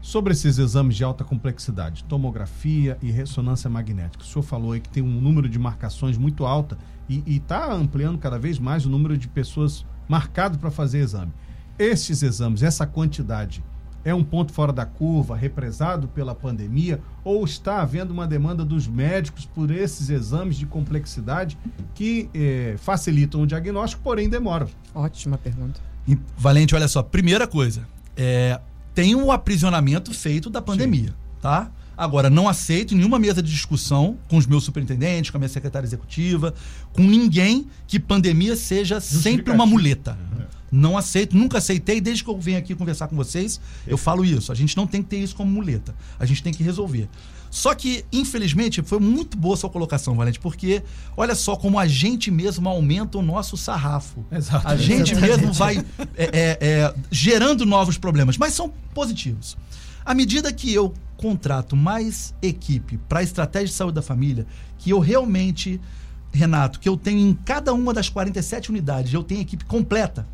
Sobre 0.00 0.32
esses 0.32 0.58
exames 0.58 0.94
de 0.94 1.02
alta 1.02 1.24
complexidade, 1.24 2.04
tomografia 2.04 2.96
e 3.02 3.10
ressonância 3.10 3.68
magnética. 3.68 4.22
O 4.22 4.26
senhor 4.26 4.42
falou 4.42 4.72
aí 4.72 4.80
que 4.80 4.88
tem 4.88 5.02
um 5.02 5.20
número 5.20 5.48
de 5.48 5.58
marcações 5.58 6.16
muito 6.16 6.46
alta 6.46 6.78
e 7.08 7.22
está 7.26 7.72
ampliando 7.72 8.18
cada 8.18 8.38
vez 8.38 8.58
mais 8.58 8.86
o 8.86 8.88
número 8.88 9.18
de 9.18 9.26
pessoas 9.26 9.84
marcado 10.08 10.58
para 10.58 10.70
fazer 10.70 10.98
exame. 10.98 11.32
Estes 11.78 12.22
exames, 12.22 12.62
essa 12.62 12.86
quantidade, 12.86 13.62
é 14.04 14.14
um 14.14 14.22
ponto 14.22 14.52
fora 14.52 14.72
da 14.72 14.86
curva, 14.86 15.36
represado 15.36 16.06
pela 16.06 16.34
pandemia, 16.34 17.00
ou 17.24 17.44
está 17.44 17.82
havendo 17.82 18.12
uma 18.12 18.26
demanda 18.26 18.64
dos 18.64 18.86
médicos 18.86 19.44
por 19.46 19.70
esses 19.70 20.08
exames 20.08 20.56
de 20.56 20.64
complexidade 20.64 21.58
que 21.92 22.30
eh, 22.32 22.76
facilitam 22.78 23.42
o 23.42 23.46
diagnóstico, 23.46 24.02
porém 24.02 24.28
demoram? 24.28 24.68
Ótima 24.94 25.36
pergunta. 25.36 25.80
E, 26.06 26.16
Valente, 26.38 26.74
olha 26.74 26.86
só, 26.86 27.02
primeira 27.02 27.48
coisa, 27.48 27.86
é, 28.16 28.60
tem 28.94 29.14
um 29.16 29.32
aprisionamento 29.32 30.14
feito 30.14 30.48
da 30.48 30.62
pandemia, 30.62 31.12
tá? 31.42 31.68
Agora, 31.96 32.28
não 32.28 32.48
aceito 32.48 32.94
nenhuma 32.94 33.18
mesa 33.18 33.42
de 33.42 33.50
discussão 33.50 34.18
com 34.28 34.36
os 34.36 34.46
meus 34.46 34.64
superintendentes, 34.64 35.30
com 35.30 35.38
a 35.38 35.40
minha 35.40 35.48
secretária 35.48 35.86
executiva, 35.86 36.54
com 36.92 37.02
ninguém 37.02 37.66
que 37.86 37.98
pandemia 37.98 38.54
seja 38.54 39.00
sempre 39.00 39.52
uma 39.52 39.64
muleta. 39.64 40.18
Não 40.70 40.98
aceito, 40.98 41.36
nunca 41.36 41.58
aceitei, 41.58 42.00
desde 42.00 42.22
que 42.24 42.28
eu 42.28 42.38
venho 42.38 42.58
aqui 42.58 42.74
conversar 42.74 43.08
com 43.08 43.16
vocês, 43.16 43.60
eu 43.86 43.96
falo 43.96 44.24
isso. 44.24 44.52
A 44.52 44.54
gente 44.54 44.76
não 44.76 44.86
tem 44.86 45.02
que 45.02 45.08
ter 45.08 45.18
isso 45.18 45.34
como 45.34 45.50
muleta. 45.50 45.94
A 46.18 46.26
gente 46.26 46.42
tem 46.42 46.52
que 46.52 46.62
resolver. 46.62 47.08
Só 47.50 47.74
que, 47.74 48.04
infelizmente, 48.12 48.82
foi 48.82 48.98
muito 48.98 49.36
boa 49.36 49.54
a 49.54 49.56
sua 49.56 49.70
colocação, 49.70 50.14
Valente, 50.14 50.38
porque 50.38 50.82
olha 51.16 51.34
só 51.34 51.56
como 51.56 51.78
a 51.78 51.86
gente 51.86 52.30
mesmo 52.30 52.68
aumenta 52.68 53.16
o 53.16 53.22
nosso 53.22 53.56
sarrafo. 53.56 54.26
Exato. 54.30 54.68
A 54.68 54.76
gente 54.76 55.14
mesmo 55.14 55.52
vai 55.52 55.78
é, 56.16 56.24
é, 56.24 56.58
é, 56.60 56.94
gerando 57.10 57.64
novos 57.64 57.96
problemas, 57.96 58.36
mas 58.36 58.52
são 58.52 58.70
positivos. 58.92 59.56
À 60.04 60.12
medida 60.14 60.52
que 60.52 60.72
eu 60.72 60.92
contrato 61.26 61.74
mais 61.74 62.32
equipe 62.40 62.98
para 63.08 63.18
a 63.18 63.22
estratégia 63.24 63.66
de 63.66 63.72
saúde 63.72 63.96
da 63.96 64.02
família, 64.02 64.46
que 64.78 64.90
eu 64.90 65.00
realmente, 65.00 65.80
Renato, 66.32 66.78
que 66.78 66.88
eu 66.88 66.96
tenho 66.96 67.18
em 67.18 67.34
cada 67.34 67.74
uma 67.74 67.92
das 67.92 68.08
47 68.08 68.70
unidades, 68.70 69.12
eu 69.12 69.24
tenho 69.24 69.40
equipe 69.40 69.64
completa, 69.64 70.24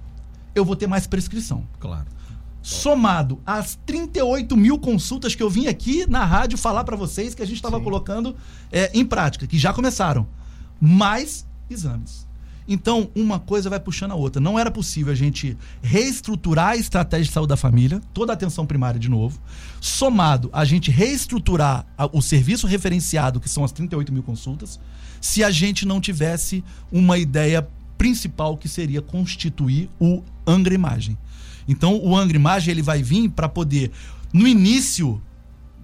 eu 0.55 0.67
vou 0.67 0.77
ter 0.77 0.87
mais 0.87 1.07
prescrição. 1.07 1.67
Claro. 1.81 2.05
Somado 2.61 3.41
às 3.47 3.75
38 3.87 4.55
mil 4.55 4.79
consultas 4.79 5.35
que 5.35 5.43
eu 5.43 5.49
vim 5.49 5.67
aqui 5.67 6.05
na 6.07 6.27
rádio 6.27 6.59
falar 6.59 6.85
para 6.85 6.95
vocês 6.95 7.35
que 7.35 7.41
a 7.41 7.47
gente 7.47 7.57
estava 7.57 7.81
colocando 7.81 8.37
é, 8.71 8.91
em 8.93 9.05
prática, 9.05 9.47
que 9.47 9.59
já 9.59 9.73
começaram. 9.73 10.29
Mais 10.79 11.47
exames. 11.71 12.29
Então, 12.67 13.11
uma 13.15 13.41
coisa 13.41 13.69
vai 13.69 13.81
puxando 13.81 14.13
a 14.13 14.15
outra. 14.15 14.41
Não 14.41 14.59
era 14.59 14.71
possível 14.71 15.13
a 15.13 15.17
gente 15.17 15.57
reestruturar 15.83 16.69
a 16.69 16.77
estratégia 16.77 17.27
de 17.27 17.33
saúde 17.33 17.49
da 17.49 17.57
família, 17.57 18.01
toda 18.15 18.33
a 18.33 18.35
atenção 18.35 18.65
primária 18.65 19.01
de 19.01 19.09
novo, 19.09 19.41
somado 19.81 20.49
a 20.53 20.65
gente 20.65 20.91
reestruturar 20.91 21.85
o 22.13 22.23
serviço 22.23 22.67
referenciado, 22.67 23.41
que 23.41 23.49
são 23.49 23.65
as 23.65 23.73
38 23.73 24.13
mil 24.13 24.23
consultas, 24.23 24.79
se 25.21 25.43
a 25.43 25.51
gente 25.51 25.87
não 25.87 26.01
tivesse 26.01 26.65
uma 26.91 27.19
ideia 27.19 27.67
principal 27.99 28.57
que 28.57 28.69
seria 28.69 29.03
constituir 29.03 29.89
o 30.01 30.23
Angra 30.47 30.75
Imagem. 30.75 31.17
Então, 31.69 31.97
o 32.03 32.17
Angra 32.17 32.37
Imagem 32.37 32.73
ele 32.73 32.83
vai 32.83 33.03
vir 33.03 33.29
para 33.31 33.49
poder, 33.49 33.91
no 34.33 34.47
início, 34.47 35.23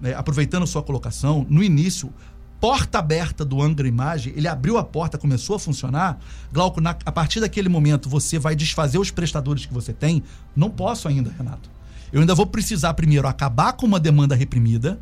né, 0.00 0.14
aproveitando 0.14 0.66
sua 0.66 0.82
colocação, 0.82 1.46
no 1.48 1.62
início, 1.62 2.12
porta 2.60 2.98
aberta 2.98 3.44
do 3.44 3.62
Angra 3.62 3.86
Imagem, 3.86 4.32
ele 4.36 4.48
abriu 4.48 4.78
a 4.78 4.84
porta, 4.84 5.16
começou 5.16 5.56
a 5.56 5.58
funcionar. 5.58 6.18
Glauco, 6.52 6.80
na- 6.80 6.96
a 7.04 7.12
partir 7.12 7.40
daquele 7.40 7.68
momento, 7.68 8.08
você 8.08 8.38
vai 8.38 8.56
desfazer 8.56 8.98
os 8.98 9.10
prestadores 9.10 9.64
que 9.64 9.72
você 9.72 9.92
tem. 9.92 10.22
Não 10.56 10.68
posso 10.70 11.06
ainda, 11.08 11.32
Renato. 11.36 11.70
Eu 12.12 12.20
ainda 12.20 12.34
vou 12.34 12.46
precisar 12.46 12.94
primeiro 12.94 13.28
acabar 13.28 13.74
com 13.74 13.86
uma 13.86 14.00
demanda 14.00 14.34
reprimida, 14.34 14.98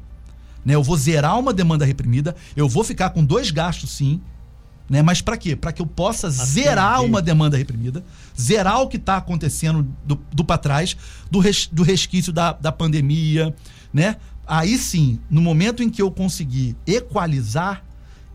né? 0.65 0.75
Eu 0.75 0.83
vou 0.83 0.97
zerar 0.97 1.39
uma 1.39 1.53
demanda 1.53 1.85
reprimida, 1.85 2.35
eu 2.57 2.69
vou 2.69 2.83
ficar 2.85 3.11
com 3.11 3.25
dois 3.25 3.51
gastos 3.53 3.91
sim, 3.91 4.21
né? 4.91 5.01
Mas 5.03 5.21
para 5.23 5.37
quê? 5.37 5.55
Para 5.57 5.73
que 5.73 5.81
eu 5.81 5.87
possa 5.87 6.29
zerar 6.31 7.03
uma 7.03 7.23
demanda 7.23 7.57
reprimida, 7.57 8.05
zerar 8.39 8.81
o 8.83 8.89
que 8.89 8.97
está 8.97 9.17
acontecendo 9.17 9.87
do, 10.05 10.21
do 10.33 10.45
para 10.45 10.59
trás, 10.59 10.97
do, 11.31 11.39
res- 11.39 11.69
do 11.73 11.83
resquício 11.83 12.33
da, 12.33 12.53
da 12.53 12.71
pandemia, 12.73 13.55
né? 13.95 14.17
Aí 14.47 14.79
sim, 14.79 15.19
no 15.29 15.43
momento 15.43 15.83
em 15.83 15.91
que 15.91 16.01
eu 16.01 16.11
conseguir 16.11 16.77
equalizar, 16.87 17.85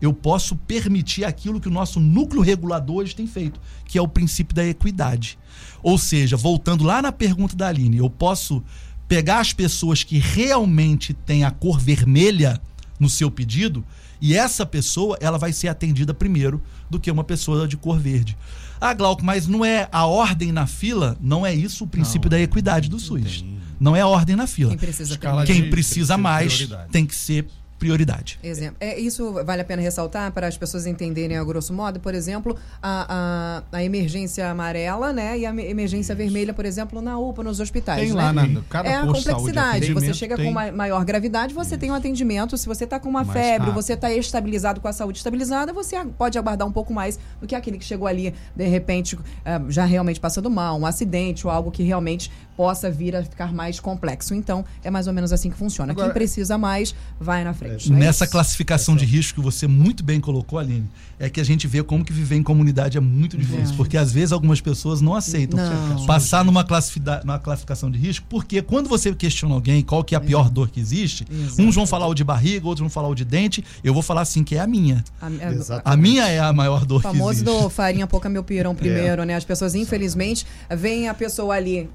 eu 0.00 0.12
posso 0.12 0.56
permitir 0.56 1.24
aquilo 1.24 1.60
que 1.60 1.68
o 1.68 1.72
nosso 1.72 2.00
núcleo 2.00 2.42
regulador 2.42 2.96
hoje 2.96 3.14
tem 3.14 3.26
feito, 3.26 3.60
que 3.86 3.96
é 3.96 4.02
o 4.02 4.08
princípio 4.08 4.54
da 4.54 4.66
equidade. 4.66 5.38
Ou 5.82 5.96
seja, 5.96 6.36
voltando 6.36 6.84
lá 6.84 7.00
na 7.00 7.12
pergunta 7.12 7.56
da 7.56 7.68
Aline, 7.68 7.98
eu 7.98 8.10
posso 8.10 8.62
pegar 9.06 9.40
as 9.40 9.52
pessoas 9.52 10.02
que 10.02 10.18
realmente 10.18 11.14
têm 11.14 11.44
a 11.44 11.50
cor 11.50 11.78
vermelha 11.78 12.60
no 12.98 13.08
seu 13.08 13.30
pedido 13.30 13.84
e 14.20 14.36
essa 14.36 14.64
pessoa 14.64 15.18
ela 15.20 15.38
vai 15.38 15.52
ser 15.52 15.68
atendida 15.68 16.14
primeiro 16.14 16.62
do 16.88 17.00
que 17.00 17.10
uma 17.10 17.24
pessoa 17.24 17.66
de 17.66 17.76
cor 17.76 17.98
verde. 17.98 18.36
Ah, 18.80 18.94
Glauco, 18.94 19.24
mas 19.24 19.46
não 19.46 19.64
é 19.64 19.88
a 19.92 20.06
ordem 20.06 20.50
na 20.50 20.66
fila? 20.66 21.16
Não 21.20 21.44
é 21.46 21.54
isso 21.54 21.84
o 21.84 21.86
princípio 21.86 22.28
da 22.28 22.40
equidade 22.40 22.88
do 22.88 22.98
SUS. 22.98 23.44
Não 23.82 23.96
é 23.96 24.04
ordem 24.04 24.36
na 24.36 24.46
fila. 24.46 24.70
Quem 24.70 24.78
precisa. 24.78 25.18
Quem 25.44 25.62
de- 25.62 25.70
precisa 25.70 26.14
de 26.16 26.20
mais 26.22 26.54
prioridade. 26.54 26.90
tem 26.92 27.04
que 27.04 27.14
ser 27.14 27.46
prioridade. 27.78 28.38
Exemplo. 28.44 28.76
É, 28.78 28.96
isso 28.96 29.32
vale 29.44 29.60
a 29.60 29.64
pena 29.64 29.82
ressaltar 29.82 30.30
para 30.30 30.46
as 30.46 30.56
pessoas 30.56 30.86
entenderem 30.86 31.36
a 31.36 31.42
grosso 31.42 31.72
modo, 31.74 31.98
por 31.98 32.14
exemplo, 32.14 32.56
a, 32.80 33.62
a, 33.72 33.76
a 33.78 33.82
emergência 33.82 34.48
amarela, 34.48 35.12
né? 35.12 35.36
E 35.40 35.44
a 35.44 35.52
me- 35.52 35.64
emergência 35.64 36.14
vermelha, 36.14 36.54
por 36.54 36.64
exemplo, 36.64 37.02
na 37.02 37.18
UPA, 37.18 37.42
nos 37.42 37.58
hospitais. 37.58 37.98
Tem 38.02 38.10
né? 38.10 38.14
lá 38.14 38.32
na 38.32 38.46
cada 38.70 38.88
é 38.88 38.94
a 38.94 39.04
complexidade. 39.04 39.92
Você 39.94 40.14
chega 40.14 40.36
tem- 40.36 40.44
com 40.46 40.52
ma- 40.52 40.70
maior 40.70 41.04
gravidade, 41.04 41.52
você 41.52 41.76
tem 41.76 41.90
um 41.90 41.94
atendimento. 41.94 42.56
Se 42.56 42.68
você 42.68 42.84
está 42.84 43.00
com 43.00 43.08
uma 43.08 43.24
Mais 43.24 43.32
febre, 43.36 43.66
rápido. 43.66 43.74
você 43.74 43.94
está 43.94 44.12
estabilizado 44.12 44.80
com 44.80 44.86
a 44.86 44.92
saúde 44.92 45.18
estabilizada, 45.18 45.72
você 45.72 45.96
pode 46.16 46.38
aguardar 46.38 46.68
um 46.68 46.72
pouco 46.72 46.94
mais 46.94 47.18
do 47.40 47.48
que 47.48 47.54
aquele 47.56 47.78
que 47.78 47.84
chegou 47.84 48.06
ali, 48.06 48.32
de 48.54 48.64
repente, 48.68 49.18
eh, 49.44 49.60
já 49.68 49.84
realmente 49.84 50.20
passando 50.20 50.48
mal, 50.48 50.78
um 50.78 50.86
acidente 50.86 51.44
ou 51.48 51.52
algo 51.52 51.72
que 51.72 51.82
realmente 51.82 52.30
possa 52.56 52.90
vir 52.90 53.16
a 53.16 53.22
ficar 53.24 53.52
mais 53.52 53.80
complexo. 53.80 54.34
Então, 54.34 54.64
é 54.84 54.90
mais 54.90 55.06
ou 55.06 55.12
menos 55.12 55.32
assim 55.32 55.50
que 55.50 55.56
funciona. 55.56 55.92
Agora- 55.92 56.08
Quem 56.08 56.14
precisa 56.14 56.58
mais, 56.58 56.94
vai 57.20 57.42
na 57.44 57.54
frente. 57.54 57.90
não 57.90 57.96
é 57.96 58.00
Nessa 58.00 58.24
isso? 58.24 58.32
classificação 58.32 58.94
de 58.96 59.04
risco 59.04 59.40
que 59.40 59.44
você 59.44 59.66
muito 59.66 60.02
bem 60.04 60.20
colocou, 60.20 60.58
Aline, 60.58 60.86
é 61.18 61.30
que 61.30 61.40
a 61.40 61.44
gente 61.44 61.66
vê 61.66 61.82
como 61.82 62.04
que 62.04 62.12
viver 62.12 62.36
em 62.36 62.42
comunidade 62.42 62.96
é 62.98 63.00
muito 63.00 63.36
difícil. 63.38 63.74
É. 63.74 63.76
Porque 63.76 63.96
às 63.96 64.12
vezes 64.12 64.32
algumas 64.32 64.60
pessoas 64.60 65.00
não 65.00 65.14
aceitam 65.14 65.58
Não. 65.58 66.06
passar 66.06 66.44
numa, 66.44 66.64
classifica- 66.64 67.20
numa 67.24 67.38
classificação 67.38 67.90
de 67.90 67.98
risco, 67.98 68.26
porque 68.28 68.60
quando 68.60 68.88
você 68.88 69.14
questiona 69.14 69.54
alguém 69.54 69.82
qual 69.82 70.02
que 70.04 70.14
é 70.14 70.18
a 70.18 70.20
pior 70.20 70.50
dor 70.50 70.68
que 70.70 70.80
existe, 70.80 71.24
Exato. 71.30 71.62
uns 71.62 71.74
vão 71.74 71.86
falar 71.86 72.06
o 72.06 72.14
de 72.14 72.24
barriga, 72.24 72.66
outros 72.66 72.80
vão 72.80 72.90
falar 72.90 73.08
o 73.08 73.14
de 73.14 73.24
dente, 73.24 73.64
eu 73.84 73.94
vou 73.94 74.02
falar 74.02 74.20
assim 74.22 74.42
que 74.44 74.56
é 74.56 74.60
a 74.60 74.66
minha. 74.66 75.02
A- 75.20 75.26
a-. 75.26 75.92
A 75.92 75.96
minha 75.96 76.28
é 76.28 76.38
a 76.40 76.52
maior 76.52 76.84
dor 76.84 76.96
O 76.96 77.00
que 77.00 77.02
famoso 77.08 77.30
existe. 77.42 77.44
do 77.44 77.70
farinha 77.70 78.06
pouca 78.06 78.28
meu 78.28 78.42
pirão 78.44 78.74
primeiro, 78.76 79.24
né? 79.24 79.34
As 79.36 79.44
pessoas, 79.44 79.74
infelizmente, 79.74 80.46
veem 80.76 81.08
a 81.08 81.14
pessoa 81.14 81.54
ali 81.54 81.88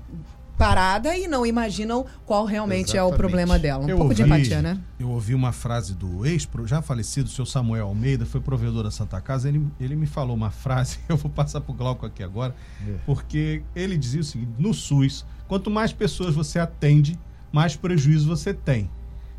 parada 0.57 1.15
e 1.15 1.27
não 1.27 1.45
imaginam 1.45 2.05
qual 2.25 2.45
realmente 2.45 2.97
é 2.97 3.01
o 3.03 3.07
Exatamente. 3.07 3.17
problema 3.17 3.59
dela. 3.59 3.85
Um 3.85 3.89
Eu 3.89 3.97
pouco 3.97 4.13
de 4.15 4.23
ouvi- 4.23 4.33
empatia, 4.33 4.61
né? 4.61 4.79
Eu 4.99 5.09
ouvi 5.09 5.35
uma 5.35 5.51
frase 5.51 5.93
do 5.93 6.25
ex, 6.25 6.47
já 6.65 6.81
falecido, 6.81 7.29
seu 7.29 7.45
Samuel 7.45 7.87
Almeida, 7.87 8.25
foi 8.25 8.41
provedor 8.41 8.83
da 8.83 8.91
Santa 8.91 9.21
Casa. 9.21 9.47
Ele, 9.47 9.65
ele 9.79 9.95
me 9.95 10.07
falou 10.07 10.35
uma 10.35 10.49
frase, 10.49 10.97
eu 11.07 11.15
vou 11.15 11.29
passar 11.29 11.61
pro 11.61 11.73
Glauco 11.73 12.05
aqui 12.05 12.23
agora, 12.23 12.55
É. 12.87 12.95
porque 13.05 13.61
ele 13.75 13.97
dizia 13.97 14.21
o 14.21 14.23
seguinte: 14.23 14.51
no 14.57 14.73
SUS, 14.73 15.25
quanto 15.47 15.69
mais 15.69 15.93
pessoas 15.93 16.33
você 16.33 16.57
atende, 16.59 17.17
mais 17.51 17.75
prejuízo 17.75 18.27
você 18.27 18.53
tem. 18.53 18.89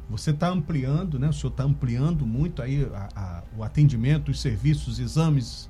Você 0.09 0.31
está 0.31 0.49
ampliando, 0.49 1.19
né? 1.19 1.29
O 1.29 1.33
senhor 1.35 1.51
está 1.51 1.65
ampliando 1.65 2.25
muito 2.25 2.63
aí 2.63 2.89
a- 2.95 3.09
a- 3.15 3.43
o 3.59 3.63
atendimento, 3.63 4.31
os 4.31 4.41
serviços, 4.41 4.89
os 4.95 4.99
exames, 5.01 5.69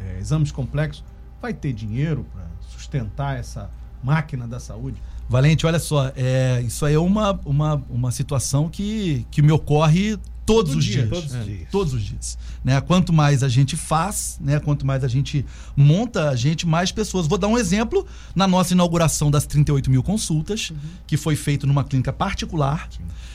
eh, 0.00 0.16
exames 0.18 0.50
complexos. 0.50 1.04
Vai 1.40 1.54
ter 1.54 1.72
dinheiro 1.72 2.26
para 2.32 2.46
sustentar 2.68 3.38
essa 3.38 3.70
máquina 4.02 4.46
da 4.46 4.60
saúde? 4.60 4.96
Valente, 5.28 5.66
olha 5.66 5.78
só, 5.78 6.12
é, 6.14 6.62
isso 6.64 6.84
aí 6.86 6.94
é 6.94 6.98
uma, 6.98 7.38
uma, 7.44 7.82
uma 7.90 8.12
situação 8.12 8.68
que, 8.68 9.26
que 9.30 9.42
me 9.42 9.50
ocorre 9.50 10.16
todos 10.44 10.70
Todo 10.70 10.78
os 10.78 10.84
dia, 10.84 10.94
dias. 11.06 11.10
todos 11.10 11.30
os 11.32 11.34
É, 11.36 11.42
dias. 11.42 11.68
Todos 11.72 11.92
os 11.94 12.02
dias. 12.04 12.38
Né? 12.64 12.80
Quanto 12.80 13.12
mais 13.12 13.42
a 13.42 13.48
gente 13.48 13.76
faz, 13.76 14.38
né? 14.40 14.60
quanto 14.60 14.86
mais 14.86 15.02
a 15.02 15.08
gente 15.08 15.44
monta, 15.76 16.30
a 16.30 16.36
gente 16.36 16.64
mais 16.64 16.92
pessoas. 16.92 17.26
Vou 17.26 17.36
dar 17.36 17.48
um 17.48 17.58
exemplo 17.58 18.06
na 18.36 18.46
nossa 18.46 18.72
inauguração 18.72 19.28
das 19.28 19.44
38 19.44 19.90
mil 19.90 20.04
consultas, 20.04 20.72
que 21.04 21.16
foi 21.16 21.34
feito 21.34 21.66
numa 21.66 21.82
clínica 21.82 22.12
particular. 22.12 22.88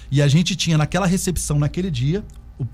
E 0.09 0.21
a 0.21 0.27
gente 0.29 0.55
tinha 0.55 0.77
naquela 0.77 1.05
recepção, 1.05 1.59
naquele 1.59 1.91
dia, 1.91 2.23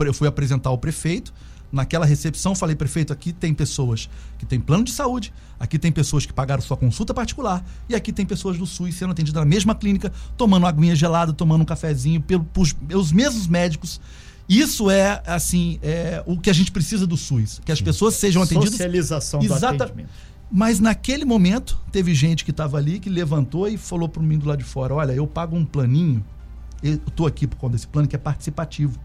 eu 0.06 0.14
fui 0.14 0.28
apresentar 0.28 0.70
ao 0.70 0.78
prefeito. 0.78 1.34
Naquela 1.72 2.06
recepção, 2.06 2.56
falei, 2.56 2.76
prefeito, 2.76 3.12
aqui 3.12 3.34
tem 3.34 3.54
pessoas 3.54 4.10
que 4.38 4.46
têm 4.46 4.60
plano 4.60 4.84
de 4.86 4.92
saúde, 4.92 5.34
aqui 5.60 5.78
tem 5.78 5.92
pessoas 5.92 6.26
que 6.26 6.32
pagaram 6.32 6.62
sua 6.62 6.78
consulta 6.78 7.14
particular, 7.14 7.66
e 7.90 7.96
aqui 7.96 8.14
tem 8.14 8.26
pessoas 8.26 8.58
do 8.58 8.66
SUS 8.66 8.96
sendo 8.96 9.12
atendidas 9.12 9.42
na 9.42 9.46
mesma 9.46 9.76
clínica, 9.76 10.12
tomando 10.38 10.66
aguinha 10.66 10.96
gelada, 10.96 11.34
tomando 11.34 11.64
um 11.64 11.66
cafezinho, 11.66 12.22
pelo, 12.22 12.46
pros- 12.46 12.72
pelos 12.74 13.12
mesmos 13.12 13.48
médicos. 13.48 14.00
Isso 14.48 14.90
é, 14.90 15.22
assim, 15.28 15.78
é, 15.84 16.24
o 16.26 16.40
que 16.40 16.50
a 16.50 16.54
gente 16.54 16.72
precisa 16.72 17.06
do 17.06 17.18
SUS. 17.18 17.60
Que 17.66 17.72
as 17.74 17.82
pessoas 17.82 18.16
sejam 18.16 18.42
atendidas. 18.42 18.72
Socialização 18.72 19.42
do 19.42 19.46
Exata- 19.46 19.84
atendimento. 19.84 20.10
Mas 20.50 20.80
naquele 20.80 21.26
momento, 21.26 21.78
teve 21.92 22.16
gente 22.16 22.46
que 22.46 22.52
estava 22.52 22.78
ali, 22.78 22.98
que 23.02 23.10
levantou 23.10 23.68
e 23.68 23.76
falou 23.78 24.08
para 24.08 24.24
mim 24.24 24.38
do 24.38 24.48
lado 24.48 24.60
de 24.60 24.64
fora: 24.64 24.94
Olha, 24.96 25.12
eu 25.12 25.28
pago 25.28 25.58
um 25.58 25.66
planinho, 25.66 26.24
eu 26.82 26.94
estou 26.94 27.28
aqui 27.28 27.46
por 27.46 27.58
conta 27.58 27.74
desse 27.74 27.88
plano 27.88 28.08
que 28.08 28.16
é 28.16 28.20
participativo. 28.20 28.98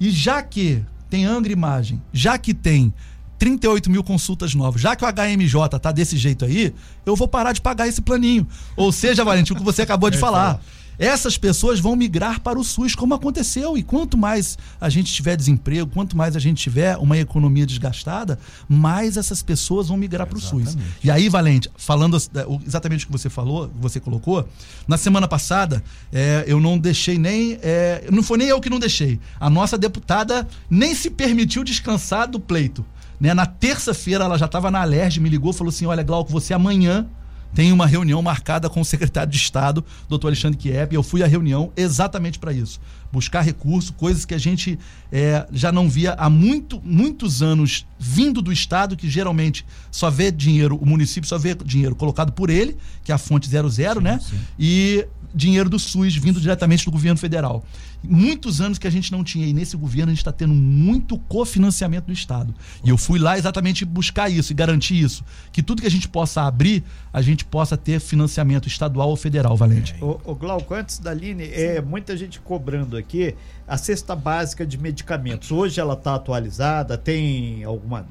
E 0.00 0.10
já 0.10 0.42
que 0.42 0.82
tem 1.12 1.26
Angra 1.26 1.52
Imagem, 1.52 2.00
já 2.10 2.38
que 2.38 2.54
tem 2.54 2.90
38 3.38 3.90
mil 3.90 4.02
consultas 4.02 4.54
novas, 4.54 4.80
já 4.80 4.96
que 4.96 5.04
o 5.04 5.06
HMJ 5.06 5.78
tá 5.78 5.92
desse 5.92 6.16
jeito 6.16 6.42
aí, 6.42 6.72
eu 7.04 7.14
vou 7.14 7.28
parar 7.28 7.52
de 7.52 7.60
pagar 7.60 7.86
esse 7.86 8.00
planinho. 8.00 8.48
Ou 8.74 8.90
seja, 8.90 9.22
Valentim, 9.22 9.52
o 9.52 9.56
que 9.56 9.62
você 9.62 9.82
acabou 9.82 10.08
de 10.08 10.16
falar. 10.16 10.58
Essas 11.02 11.36
pessoas 11.36 11.80
vão 11.80 11.96
migrar 11.96 12.40
para 12.40 12.56
o 12.56 12.62
SUS, 12.62 12.94
como 12.94 13.12
aconteceu. 13.12 13.76
E 13.76 13.82
quanto 13.82 14.16
mais 14.16 14.56
a 14.80 14.88
gente 14.88 15.12
tiver 15.12 15.34
desemprego, 15.34 15.90
quanto 15.92 16.16
mais 16.16 16.36
a 16.36 16.38
gente 16.38 16.62
tiver 16.62 16.96
uma 16.96 17.18
economia 17.18 17.66
desgastada, 17.66 18.38
mais 18.68 19.16
essas 19.16 19.42
pessoas 19.42 19.88
vão 19.88 19.96
migrar 19.96 20.28
para 20.28 20.38
o 20.38 20.40
SUS. 20.40 20.76
E 21.02 21.10
aí, 21.10 21.28
Valente, 21.28 21.68
falando 21.76 22.16
exatamente 22.64 23.02
o 23.04 23.08
que 23.08 23.12
você 23.12 23.28
falou, 23.28 23.68
você 23.80 23.98
colocou, 23.98 24.48
na 24.86 24.96
semana 24.96 25.26
passada, 25.26 25.82
é, 26.12 26.44
eu 26.46 26.60
não 26.60 26.78
deixei 26.78 27.18
nem. 27.18 27.58
é, 27.60 28.06
não 28.08 28.22
foi 28.22 28.38
nem 28.38 28.46
eu 28.46 28.60
que 28.60 28.70
não 28.70 28.78
deixei. 28.78 29.18
A 29.40 29.50
nossa 29.50 29.76
deputada 29.76 30.46
nem 30.70 30.94
se 30.94 31.10
permitiu 31.10 31.64
descansar 31.64 32.28
do 32.28 32.38
pleito. 32.38 32.86
Né? 33.18 33.34
Na 33.34 33.44
terça-feira, 33.44 34.24
ela 34.24 34.38
já 34.38 34.46
estava 34.46 34.70
na 34.70 34.80
Alerj, 34.82 35.18
me 35.18 35.28
ligou 35.28 35.50
e 35.50 35.54
falou 35.54 35.70
assim: 35.70 35.84
Olha, 35.84 36.04
Glauco, 36.04 36.30
você 36.30 36.54
amanhã 36.54 37.08
tem 37.54 37.72
uma 37.72 37.86
reunião 37.86 38.20
marcada 38.22 38.68
com 38.68 38.80
o 38.80 38.84
secretário 38.84 39.30
de 39.30 39.36
Estado, 39.36 39.84
doutor 40.08 40.28
Alexandre 40.28 40.58
Kiep, 40.58 40.92
e 40.92 40.96
eu 40.96 41.02
fui 41.02 41.22
à 41.22 41.26
reunião 41.26 41.72
exatamente 41.76 42.38
para 42.38 42.52
isso. 42.52 42.80
Buscar 43.12 43.42
recurso, 43.42 43.92
coisas 43.92 44.24
que 44.24 44.34
a 44.34 44.38
gente 44.38 44.78
é, 45.10 45.46
já 45.52 45.70
não 45.70 45.88
via 45.88 46.12
há 46.12 46.30
muito, 46.30 46.80
muitos 46.82 47.42
anos 47.42 47.86
vindo 47.98 48.40
do 48.40 48.52
Estado, 48.52 48.96
que 48.96 49.08
geralmente 49.08 49.66
só 49.90 50.10
vê 50.10 50.30
dinheiro, 50.30 50.76
o 50.76 50.86
município 50.86 51.28
só 51.28 51.36
vê 51.36 51.54
dinheiro 51.54 51.94
colocado 51.94 52.32
por 52.32 52.48
ele, 52.48 52.76
que 53.04 53.12
é 53.12 53.14
a 53.14 53.18
fonte 53.18 53.48
00, 53.48 54.00
né? 54.00 54.18
E 54.58 55.06
dinheiro 55.34 55.68
do 55.68 55.78
SUS 55.78 56.16
vindo 56.16 56.40
diretamente 56.40 56.84
do 56.84 56.90
governo 56.90 57.18
federal. 57.18 57.64
Muitos 58.02 58.60
anos 58.60 58.78
que 58.78 58.86
a 58.86 58.90
gente 58.90 59.12
não 59.12 59.22
tinha, 59.22 59.46
e 59.46 59.52
nesse 59.52 59.76
governo 59.76 60.10
a 60.10 60.14
gente 60.14 60.20
está 60.20 60.32
tendo 60.32 60.52
muito 60.52 61.16
cofinanciamento 61.18 62.06
do 62.06 62.12
Estado. 62.12 62.54
E 62.84 62.90
eu 62.90 62.98
fui 62.98 63.18
lá 63.18 63.38
exatamente 63.38 63.84
buscar 63.84 64.28
isso 64.28 64.52
e 64.52 64.54
garantir 64.54 65.00
isso. 65.00 65.24
Que 65.52 65.62
tudo 65.62 65.82
que 65.82 65.86
a 65.86 65.90
gente 65.90 66.08
possa 66.08 66.42
abrir, 66.42 66.82
a 67.12 67.22
gente 67.22 67.44
possa 67.44 67.76
ter 67.76 68.00
financiamento 68.00 68.66
estadual 68.66 69.10
ou 69.10 69.16
federal, 69.16 69.56
Valente. 69.56 69.94
O, 70.00 70.20
o 70.24 70.34
Glauco, 70.34 70.74
antes 70.74 70.98
da 70.98 71.10
Aline, 71.10 71.44
é 71.44 71.80
muita 71.80 72.16
gente 72.16 72.40
cobrando 72.40 72.96
aqui 72.96 73.34
a 73.66 73.76
cesta 73.76 74.16
básica 74.16 74.66
de 74.66 74.76
medicamentos. 74.76 75.50
Hoje 75.50 75.80
ela 75.80 75.94
está 75.94 76.14
atualizada, 76.14 76.98
tem 76.98 77.62
alguma 77.64 78.06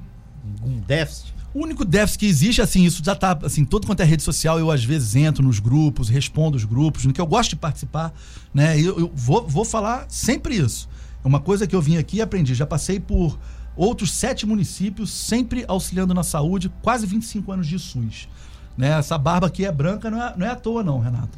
algum 0.59 0.79
déficit? 0.79 1.40
O 1.53 1.63
único 1.63 1.83
déficit 1.83 2.19
que 2.19 2.25
existe, 2.25 2.61
assim, 2.61 2.85
isso 2.85 3.03
já 3.03 3.13
tá, 3.13 3.37
assim, 3.43 3.65
todo 3.65 3.85
quanto 3.85 3.99
é 4.01 4.05
rede 4.05 4.23
social, 4.23 4.57
eu 4.57 4.71
às 4.71 4.83
vezes 4.83 5.15
entro 5.15 5.43
nos 5.43 5.59
grupos, 5.59 6.07
respondo 6.07 6.55
os 6.55 6.63
grupos, 6.63 7.05
no 7.05 7.11
que 7.11 7.19
eu 7.19 7.25
gosto 7.25 7.51
de 7.51 7.55
participar, 7.57 8.13
né? 8.53 8.79
Eu, 8.79 8.97
eu 8.97 9.11
vou, 9.13 9.45
vou 9.45 9.65
falar 9.65 10.05
sempre 10.07 10.55
isso. 10.55 10.87
É 11.23 11.27
uma 11.27 11.39
coisa 11.39 11.67
que 11.67 11.75
eu 11.75 11.81
vim 11.81 11.97
aqui 11.97 12.17
e 12.17 12.21
aprendi. 12.21 12.55
Já 12.55 12.65
passei 12.65 12.99
por 12.99 13.37
outros 13.75 14.11
sete 14.11 14.45
municípios, 14.45 15.11
sempre 15.11 15.65
auxiliando 15.67 16.13
na 16.13 16.23
saúde, 16.23 16.71
quase 16.81 17.05
25 17.05 17.51
anos 17.51 17.67
de 17.67 17.77
SUS. 17.77 18.29
Né? 18.77 18.97
Essa 18.97 19.17
barba 19.17 19.47
aqui 19.47 19.65
é 19.65 19.71
branca, 19.71 20.09
não 20.09 20.21
é, 20.21 20.33
não 20.37 20.45
é 20.45 20.49
à 20.49 20.55
toa, 20.55 20.83
não, 20.83 20.99
Renato. 20.99 21.37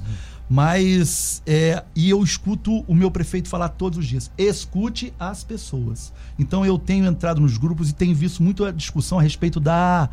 Mas, 0.49 1.41
é, 1.45 1.84
e 1.95 2.10
eu 2.10 2.21
escuto 2.23 2.84
o 2.88 2.93
meu 2.93 3.10
prefeito 3.10 3.47
falar 3.47 3.69
todos 3.69 3.99
os 3.99 4.06
dias: 4.06 4.32
escute 4.38 5.13
as 5.19 5.43
pessoas. 5.43 6.13
Então 6.38 6.65
eu 6.65 6.77
tenho 6.77 7.06
entrado 7.06 7.41
nos 7.41 7.58
grupos 7.58 7.89
e 7.89 7.93
tenho 7.93 8.13
visto 8.13 8.43
muito 8.43 8.65
a 8.65 8.71
discussão 8.71 9.19
a 9.19 9.21
respeito 9.21 9.60
da, 9.60 10.10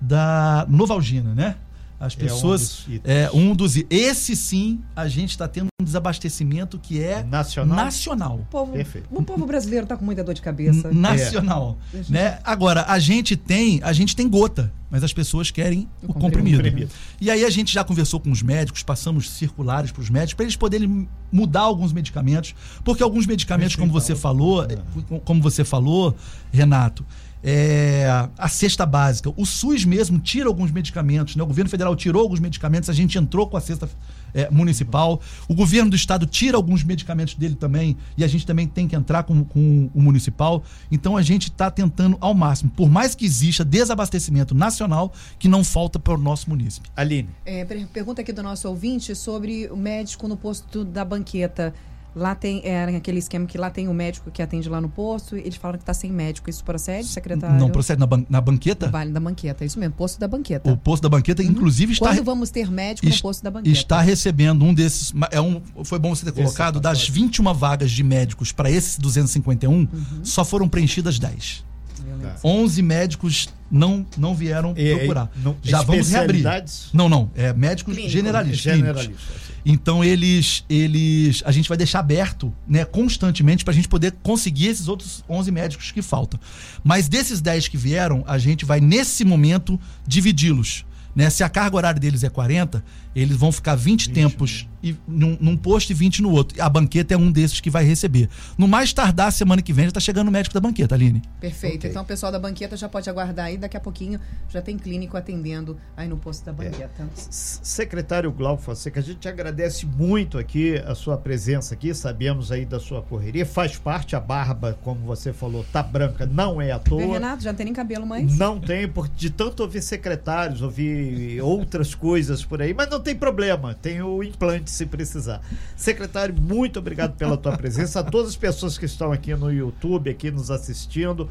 da 0.00 0.66
Novalgina, 0.68 1.34
né? 1.34 1.56
As 2.00 2.12
É 2.12 2.16
um 2.16 2.18
pessoas. 2.20 2.60
dos 2.60 2.80
itens. 2.88 3.00
É 3.04 3.30
um 3.32 3.54
dos. 3.54 3.76
Esse 3.88 4.34
sim, 4.36 4.80
a 4.96 5.08
gente 5.08 5.30
está 5.30 5.46
tendo 5.48 5.68
um 5.80 5.84
desabastecimento 5.84 6.78
que 6.78 7.02
é 7.02 7.22
Nacional? 7.22 7.76
nacional. 7.76 8.36
O 8.40 8.44
povo, 8.46 8.72
Perfeito. 8.72 9.08
o 9.10 9.22
povo 9.22 9.46
brasileiro 9.46 9.86
tá 9.86 9.96
com 9.96 10.04
muita 10.04 10.22
dor 10.24 10.34
de 10.34 10.42
cabeça. 10.42 10.88
N- 10.90 11.00
Nacional. 11.00 11.78
Deixa 11.92 12.12
Né? 12.12 12.38
Agora, 12.44 12.84
a 12.88 12.98
gente 12.98 13.36
tem, 13.36 13.80
a 13.82 13.92
gente 13.92 14.14
tem 14.16 14.28
gota, 14.28 14.72
mas 14.90 15.02
as 15.04 15.12
pessoas 15.12 15.50
querem 15.50 15.88
o, 16.02 16.10
O 16.10 16.14
comprimido. 16.14 16.56
comprimido. 16.58 16.90
E 17.20 17.30
aí 17.30 17.44
a 17.44 17.50
gente 17.50 17.72
já 17.72 17.82
conversou 17.84 18.18
com 18.20 18.30
os 18.30 18.42
médicos, 18.42 18.82
passamos 18.82 19.30
circulares 19.30 19.90
para 19.92 20.02
os 20.02 20.10
médicos 20.10 20.34
para 20.34 20.44
eles 20.44 20.56
poderem 20.56 21.08
mudar 21.32 21.60
alguns 21.62 21.92
medicamentos, 21.92 22.54
porque 22.84 23.02
alguns 23.02 23.26
medicamentos, 23.26 23.76
como 23.76 23.90
você 23.92 24.14
falou, 24.14 24.64
eh, 24.64 24.76
como 25.24 25.40
você 25.42 25.64
falou, 25.64 26.14
Renato, 26.52 27.04
é, 27.46 28.06
a 28.38 28.48
cesta 28.48 28.86
básica, 28.86 29.30
o 29.36 29.44
SUS 29.44 29.84
mesmo 29.84 30.18
tira 30.18 30.48
alguns 30.48 30.70
medicamentos, 30.70 31.36
né? 31.36 31.42
O 31.42 31.46
governo 31.46 31.68
federal 31.70 31.94
tirou 31.94 32.22
alguns 32.22 32.40
medicamentos, 32.40 32.88
a 32.88 32.92
gente 32.94 33.18
entrou 33.18 33.46
com 33.46 33.56
a 33.58 33.60
cesta 33.60 33.86
é, 34.32 34.48
municipal. 34.50 35.20
O 35.46 35.54
governo 35.54 35.90
do 35.90 35.96
estado 35.96 36.24
tira 36.24 36.56
alguns 36.56 36.82
medicamentos 36.82 37.34
dele 37.34 37.54
também 37.54 37.96
e 38.16 38.24
a 38.24 38.26
gente 38.26 38.46
também 38.46 38.66
tem 38.66 38.88
que 38.88 38.96
entrar 38.96 39.24
com, 39.24 39.44
com 39.44 39.90
o 39.94 40.00
municipal. 40.00 40.64
Então 40.90 41.18
a 41.18 41.22
gente 41.22 41.50
está 41.50 41.70
tentando 41.70 42.16
ao 42.18 42.32
máximo, 42.32 42.70
por 42.70 42.88
mais 42.88 43.14
que 43.14 43.26
exista 43.26 43.62
desabastecimento 43.62 44.54
nacional, 44.54 45.12
que 45.38 45.46
não 45.46 45.62
falta 45.62 45.98
para 45.98 46.14
o 46.14 46.18
nosso 46.18 46.48
município. 46.48 46.90
Aline, 46.96 47.28
É, 47.44 47.62
per- 47.66 47.86
pergunta 47.88 48.22
aqui 48.22 48.32
do 48.32 48.42
nosso 48.42 48.66
ouvinte 48.68 49.14
sobre 49.14 49.68
o 49.70 49.76
médico 49.76 50.26
no 50.26 50.36
posto 50.36 50.82
da 50.82 51.04
banqueta. 51.04 51.74
Lá 52.16 52.34
tem 52.34 52.60
é, 52.64 52.84
aquele 52.96 53.18
esquema 53.18 53.44
que 53.44 53.58
lá 53.58 53.70
tem 53.70 53.88
o 53.88 53.94
médico 53.94 54.30
que 54.30 54.40
atende 54.40 54.68
lá 54.68 54.80
no 54.80 54.88
posto. 54.88 55.36
Eles 55.36 55.56
falaram 55.56 55.78
que 55.78 55.84
tá 55.84 55.92
sem 55.92 56.12
médico. 56.12 56.48
Isso 56.48 56.62
procede, 56.62 57.08
secretário? 57.08 57.58
Não 57.58 57.68
procede 57.70 57.98
na, 57.98 58.06
ban- 58.06 58.24
na 58.28 58.40
banqueta? 58.40 58.86
No 58.86 58.92
Vale 58.92 59.10
da 59.10 59.18
banqueta, 59.20 59.64
isso 59.64 59.78
mesmo, 59.78 59.94
posto 59.94 60.20
da 60.20 60.28
banqueta. 60.28 60.70
O 60.70 60.76
posto 60.76 61.02
da 61.02 61.08
banqueta, 61.08 61.42
inclusive, 61.42 61.92
está, 61.94 62.06
Quando 62.10 62.22
vamos 62.22 62.50
ter 62.50 62.70
médico 62.70 63.08
no 63.08 63.18
posto 63.20 63.42
da 63.42 63.50
banqueta? 63.50 63.76
está 63.76 64.00
recebendo 64.00 64.64
um 64.64 64.72
desses. 64.72 65.12
É 65.32 65.40
um, 65.40 65.60
foi 65.82 65.98
bom 65.98 66.14
você 66.14 66.24
ter 66.24 66.30
Esse 66.30 66.42
colocado, 66.42 66.78
das 66.80 66.98
pacote. 67.00 67.12
21 67.12 67.52
vagas 67.54 67.90
de 67.90 68.02
médicos 68.04 68.52
para 68.52 68.70
esses 68.70 68.96
251, 68.98 69.72
Uhum. 69.74 69.88
só 70.22 70.44
foram 70.44 70.68
preenchidas 70.68 71.18
10. 71.18 71.64
Violência. 72.04 72.38
11 72.44 72.82
médicos 72.82 73.48
não, 73.70 74.06
não 74.16 74.34
vieram 74.34 74.74
e- 74.76 74.94
procurar. 74.96 75.30
não- 75.42 75.56
Já 75.62 75.82
vamos 75.82 76.08
reabrir. 76.10 76.44
Não, 76.92 77.08
não. 77.08 77.30
É 77.34 77.52
médicos 77.52 77.94
Clínico. 77.94 78.12
generalistas. 78.12 78.60
clínicos. 78.72 79.02
Generalista. 79.02 79.44
Então 79.66 80.04
eles, 80.04 80.62
eles, 80.68 81.42
a 81.46 81.50
gente 81.50 81.68
vai 81.70 81.78
deixar 81.78 82.00
aberto, 82.00 82.52
né, 82.68 82.84
constantemente 82.84 83.64
para 83.64 83.72
a 83.72 83.74
gente 83.74 83.88
poder 83.88 84.12
conseguir 84.22 84.66
esses 84.66 84.88
outros 84.88 85.24
11 85.28 85.50
médicos 85.50 85.90
que 85.90 86.02
faltam. 86.02 86.38
Mas 86.82 87.08
desses 87.08 87.40
10 87.40 87.66
que 87.68 87.76
vieram, 87.78 88.22
a 88.26 88.36
gente 88.36 88.64
vai 88.66 88.78
nesse 88.78 89.24
momento 89.24 89.80
dividi-los. 90.06 90.84
Né? 91.16 91.30
Se 91.30 91.42
a 91.42 91.48
carga 91.48 91.76
horária 91.76 91.98
deles 92.00 92.24
é 92.24 92.28
40, 92.28 92.84
eles 93.14 93.36
vão 93.36 93.52
ficar 93.52 93.74
20, 93.74 94.10
tempos 94.10 94.68
e, 94.82 94.94
num, 95.08 95.36
num 95.40 95.56
posto 95.56 95.90
e 95.90 95.94
20 95.94 96.20
no 96.22 96.30
outro. 96.30 96.60
A 96.62 96.68
banqueta 96.68 97.14
é 97.14 97.16
um 97.16 97.30
desses 97.32 97.60
que 97.60 97.70
vai 97.70 97.84
receber. 97.84 98.28
No 98.58 98.68
mais 98.68 98.92
tardar, 98.92 99.32
semana 99.32 99.62
que 99.62 99.72
vem, 99.72 99.84
já 99.84 99.88
está 99.88 100.00
chegando 100.00 100.28
o 100.28 100.30
médico 100.30 100.52
da 100.54 100.60
banqueta, 100.60 100.94
Aline. 100.94 101.22
Perfeito. 101.40 101.76
Ok. 101.78 101.90
Então 101.90 102.02
o 102.02 102.04
pessoal 102.06 102.30
da 102.32 102.38
banqueta 102.38 102.76
já 102.76 102.88
pode 102.88 103.08
aguardar 103.08 103.46
aí. 103.46 103.56
Daqui 103.56 103.76
a 103.76 103.80
pouquinho 103.80 104.20
já 104.48 104.60
tem 104.60 104.76
clínico 104.76 105.16
atendendo 105.16 105.76
aí 105.96 106.06
no 106.08 106.16
posto 106.16 106.44
da 106.44 106.52
banqueta. 106.52 107.08
S- 107.16 107.60
Secretário 107.62 108.30
Glauco 108.32 108.62
Fonseca, 108.62 109.00
a 109.00 109.02
gente 109.02 109.26
agradece 109.28 109.86
muito 109.86 110.38
aqui 110.38 110.76
a 110.86 110.94
sua 110.94 111.16
presença 111.16 111.74
aqui, 111.74 111.94
sabemos 111.94 112.52
aí 112.52 112.64
da 112.66 112.78
sua 112.78 113.00
correria, 113.02 113.46
faz 113.46 113.76
parte, 113.78 114.14
a 114.16 114.20
barba, 114.20 114.78
como 114.82 115.00
você 115.00 115.32
falou, 115.32 115.64
tá 115.72 115.82
branca, 115.82 116.26
não 116.26 116.60
é 116.60 116.70
à 116.72 116.78
Vê, 116.78 116.84
toa. 116.84 117.00
Renato, 117.14 117.42
já 117.42 117.50
não 117.52 117.56
tem 117.56 117.64
nem 117.64 117.74
cabelo 117.74 118.06
mais? 118.06 118.36
Não 118.36 118.60
tem, 118.60 118.86
porque 118.88 119.12
de 119.16 119.30
tanto 119.30 119.60
ouvir 119.62 119.82
secretários, 119.82 120.60
ouvir 120.62 121.40
outras 121.40 121.94
coisas 121.94 122.44
por 122.44 122.60
aí, 122.60 122.74
mas 122.74 122.88
não 122.90 123.00
tem 123.04 123.14
problema, 123.14 123.74
tem 123.74 124.00
o 124.02 124.22
implante 124.22 124.70
se 124.70 124.86
precisar. 124.86 125.40
Secretário, 125.76 126.34
muito 126.40 126.78
obrigado 126.78 127.14
pela 127.16 127.36
tua 127.36 127.56
presença, 127.56 128.00
a 128.00 128.02
todas 128.02 128.30
as 128.30 128.36
pessoas 128.36 128.76
que 128.78 128.86
estão 128.86 129.12
aqui 129.12 129.34
no 129.36 129.52
YouTube, 129.52 130.10
aqui 130.10 130.30
nos 130.30 130.50
assistindo, 130.50 131.28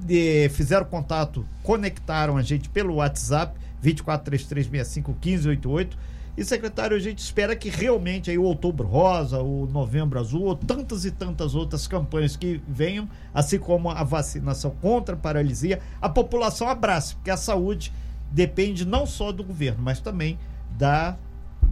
de- 0.00 0.48
fizeram 0.50 0.86
contato, 0.86 1.46
conectaram 1.62 2.36
a 2.36 2.42
gente 2.42 2.68
pelo 2.68 2.94
WhatsApp, 2.96 3.56
2433651588. 3.84 5.90
E, 6.36 6.44
secretário, 6.44 6.96
a 6.96 7.00
gente 7.00 7.20
espera 7.20 7.54
que 7.54 7.68
realmente 7.68 8.28
aí 8.28 8.36
o 8.36 8.42
Outubro 8.42 8.88
Rosa, 8.88 9.38
o 9.38 9.66
Novembro 9.66 10.18
Azul, 10.18 10.42
ou 10.42 10.56
tantas 10.56 11.04
e 11.04 11.12
tantas 11.12 11.54
outras 11.54 11.86
campanhas 11.86 12.34
que 12.34 12.60
venham, 12.66 13.08
assim 13.32 13.56
como 13.58 13.88
a 13.88 14.02
vacinação 14.02 14.72
contra 14.82 15.14
a 15.14 15.18
paralisia, 15.18 15.78
a 16.02 16.08
população 16.08 16.68
abrace, 16.68 17.14
porque 17.14 17.30
a 17.30 17.36
saúde 17.36 17.92
depende 18.32 18.84
não 18.84 19.06
só 19.06 19.30
do 19.30 19.44
governo, 19.44 19.80
mas 19.80 20.00
também 20.00 20.36
da 20.76 21.16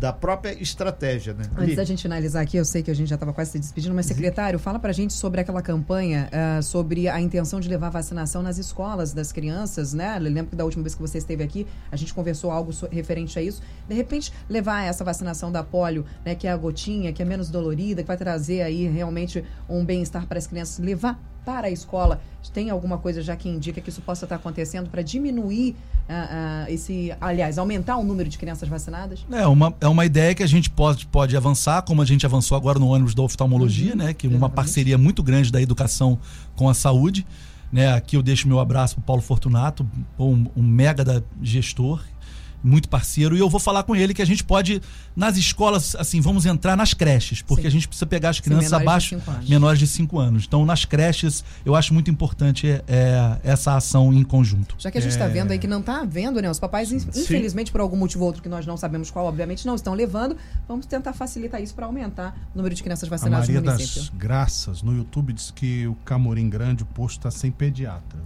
da 0.02 0.12
própria 0.12 0.60
estratégia, 0.60 1.32
né? 1.32 1.44
Antes 1.56 1.76
da 1.76 1.84
gente 1.84 2.02
finalizar 2.02 2.42
aqui, 2.42 2.56
eu 2.56 2.64
sei 2.64 2.82
que 2.82 2.90
a 2.90 2.94
gente 2.94 3.08
já 3.08 3.14
estava 3.14 3.32
quase 3.32 3.52
se 3.52 3.58
despedindo, 3.60 3.94
mas 3.94 4.04
secretário, 4.04 4.58
fala 4.58 4.76
pra 4.80 4.90
gente 4.90 5.12
sobre 5.12 5.40
aquela 5.40 5.62
campanha, 5.62 6.28
uh, 6.28 6.60
sobre 6.60 7.08
a 7.08 7.20
intenção 7.20 7.60
de 7.60 7.68
levar 7.68 7.88
vacinação 7.88 8.42
nas 8.42 8.58
escolas 8.58 9.12
das 9.12 9.30
crianças, 9.30 9.94
né? 9.94 10.16
Eu 10.16 10.22
lembro 10.22 10.50
que 10.50 10.56
da 10.56 10.64
última 10.64 10.82
vez 10.82 10.96
que 10.96 11.00
você 11.00 11.18
esteve 11.18 11.44
aqui, 11.44 11.68
a 11.88 11.94
gente 11.94 12.12
conversou 12.12 12.50
algo 12.50 12.72
referente 12.90 13.38
a 13.38 13.42
isso. 13.42 13.62
De 13.88 13.94
repente, 13.94 14.32
levar 14.48 14.82
essa 14.82 15.04
vacinação 15.04 15.52
da 15.52 15.62
polio, 15.62 16.04
né, 16.24 16.34
que 16.34 16.48
é 16.48 16.50
a 16.50 16.56
gotinha, 16.56 17.12
que 17.12 17.22
é 17.22 17.24
menos 17.24 17.48
dolorida, 17.48 18.02
que 18.02 18.08
vai 18.08 18.16
trazer 18.16 18.62
aí 18.62 18.88
realmente 18.88 19.44
um 19.68 19.84
bem-estar 19.84 20.26
para 20.26 20.36
as 20.36 20.48
crianças, 20.48 20.84
levar 20.84 21.16
para 21.44 21.66
a 21.68 21.70
escola. 21.70 22.20
Tem 22.52 22.70
alguma 22.70 22.98
coisa 22.98 23.22
já 23.22 23.36
que 23.36 23.48
indica 23.48 23.80
que 23.80 23.88
isso 23.88 24.02
possa 24.02 24.24
estar 24.24 24.36
acontecendo 24.36 24.90
para 24.90 25.00
diminuir 25.00 25.76
uh, 26.08 26.12
uh, 26.12 26.72
esse, 26.72 27.14
aliás, 27.20 27.56
aumentar 27.56 27.96
o 27.96 28.04
número 28.04 28.28
de 28.28 28.36
crianças 28.36 28.68
vacinadas? 28.68 29.24
É 29.30 29.46
uma, 29.46 29.74
é 29.80 29.88
uma 29.88 30.04
ideia 30.04 30.34
que 30.34 30.42
a 30.42 30.46
gente 30.46 30.68
pode, 30.68 31.06
pode 31.06 31.36
avançar, 31.36 31.82
como 31.82 32.02
a 32.02 32.04
gente 32.04 32.26
avançou 32.26 32.56
agora 32.56 32.78
no 32.78 32.88
ônibus 32.88 33.14
da 33.14 33.22
oftalmologia, 33.22 33.92
uhum, 33.92 33.98
né? 33.98 34.12
Que 34.14 34.26
é 34.26 34.30
uma 34.30 34.50
parceria 34.50 34.98
muito 34.98 35.22
grande 35.22 35.52
da 35.52 35.62
educação 35.62 36.18
com 36.56 36.68
a 36.68 36.74
saúde. 36.74 37.26
Né, 37.72 37.90
aqui 37.90 38.18
eu 38.18 38.22
deixo 38.22 38.46
meu 38.46 38.60
abraço 38.60 38.96
para 38.96 39.04
Paulo 39.04 39.22
Fortunato, 39.22 39.88
um, 40.18 40.44
um 40.54 40.62
mega 40.62 41.02
da 41.02 41.22
gestor 41.40 42.02
muito 42.62 42.88
parceiro, 42.88 43.36
e 43.36 43.40
eu 43.40 43.48
vou 43.48 43.60
falar 43.60 43.82
com 43.82 43.94
ele 43.94 44.14
que 44.14 44.22
a 44.22 44.24
gente 44.24 44.44
pode, 44.44 44.80
nas 45.16 45.36
escolas, 45.36 45.94
assim, 45.96 46.20
vamos 46.20 46.46
entrar 46.46 46.76
nas 46.76 46.94
creches, 46.94 47.42
porque 47.42 47.62
Sim. 47.62 47.68
a 47.68 47.70
gente 47.70 47.88
precisa 47.88 48.06
pegar 48.06 48.30
as 48.30 48.40
crianças 48.40 48.70
Sim, 48.70 48.76
abaixo, 48.76 49.22
de 49.42 49.50
menores 49.50 49.78
de 49.78 49.86
5 49.86 50.18
anos. 50.18 50.44
Então, 50.46 50.64
nas 50.64 50.84
creches, 50.84 51.44
eu 51.64 51.74
acho 51.74 51.92
muito 51.92 52.10
importante 52.10 52.68
é, 52.86 53.38
essa 53.42 53.76
ação 53.76 54.12
em 54.12 54.22
conjunto. 54.22 54.74
Já 54.78 54.90
que 54.90 54.98
a 54.98 55.00
gente 55.00 55.12
está 55.12 55.26
é... 55.26 55.28
vendo 55.28 55.50
aí 55.50 55.58
que 55.58 55.66
não 55.66 55.80
está 55.80 56.00
havendo, 56.00 56.40
né? 56.40 56.50
Os 56.50 56.58
papais, 56.58 56.88
Sim. 56.88 56.96
infelizmente, 57.14 57.72
por 57.72 57.80
algum 57.80 57.96
motivo 57.96 58.22
ou 58.22 58.26
outro 58.26 58.42
que 58.42 58.48
nós 58.48 58.66
não 58.66 58.76
sabemos 58.76 59.10
qual, 59.10 59.26
obviamente, 59.26 59.66
não 59.66 59.74
estão 59.74 59.94
levando. 59.94 60.36
Vamos 60.68 60.86
tentar 60.86 61.12
facilitar 61.12 61.62
isso 61.62 61.74
para 61.74 61.86
aumentar 61.86 62.36
o 62.54 62.58
número 62.58 62.74
de 62.74 62.82
crianças 62.82 63.08
vacinadas 63.08 63.48
a 63.48 63.52
Maria 63.52 63.60
no 63.60 63.70
município. 63.72 64.02
das 64.02 64.12
Graças, 64.14 64.82
no 64.82 64.96
YouTube, 64.96 65.32
diz 65.32 65.50
que 65.50 65.86
o 65.86 65.94
Camorim 66.04 66.48
Grande, 66.48 66.82
o 66.82 66.86
posto 66.86 67.18
está 67.18 67.30
sem 67.30 67.50
pediatra. 67.50 68.20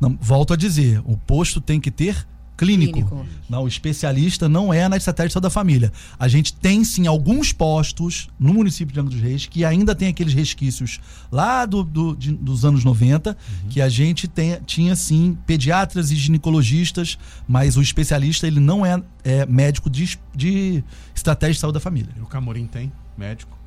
Não, 0.00 0.16
volto 0.20 0.52
a 0.52 0.56
dizer, 0.56 1.02
o 1.04 1.16
posto 1.16 1.60
tem 1.60 1.80
que 1.80 1.90
ter 1.90 2.26
clínico. 2.58 2.92
clínico. 2.92 3.26
Não, 3.48 3.62
o 3.62 3.68
especialista 3.68 4.48
não 4.48 4.74
é 4.74 4.88
na 4.88 4.96
estratégia 4.96 5.40
da 5.40 5.48
família. 5.48 5.92
A 6.18 6.28
gente 6.28 6.52
tem 6.52 6.84
sim 6.84 7.06
alguns 7.06 7.52
postos 7.52 8.28
no 8.38 8.52
município 8.52 8.92
de 8.92 9.00
Angra 9.00 9.14
dos 9.14 9.22
Reis 9.22 9.46
que 9.46 9.64
ainda 9.64 9.94
tem 9.94 10.08
aqueles 10.08 10.34
resquícios 10.34 11.00
lá 11.30 11.64
do, 11.64 11.82
do 11.82 12.16
de, 12.16 12.32
dos 12.32 12.64
anos 12.64 12.84
90, 12.84 13.30
uhum. 13.30 13.68
que 13.70 13.80
a 13.80 13.88
gente 13.88 14.26
tem, 14.26 14.58
tinha 14.66 14.94
sim 14.96 15.38
pediatras 15.46 16.10
e 16.10 16.16
ginecologistas, 16.16 17.16
mas 17.46 17.76
o 17.76 17.82
especialista 17.82 18.46
ele 18.46 18.60
não 18.60 18.84
é, 18.84 19.00
é 19.24 19.46
médico 19.46 19.88
de, 19.88 20.18
de 20.34 20.82
estratégia 21.14 21.54
de 21.54 21.60
saúde 21.60 21.74
da 21.74 21.80
família. 21.80 22.10
E 22.16 22.20
o 22.20 22.26
Camorim 22.26 22.66
tem 22.66 22.92
médico? 23.16 23.57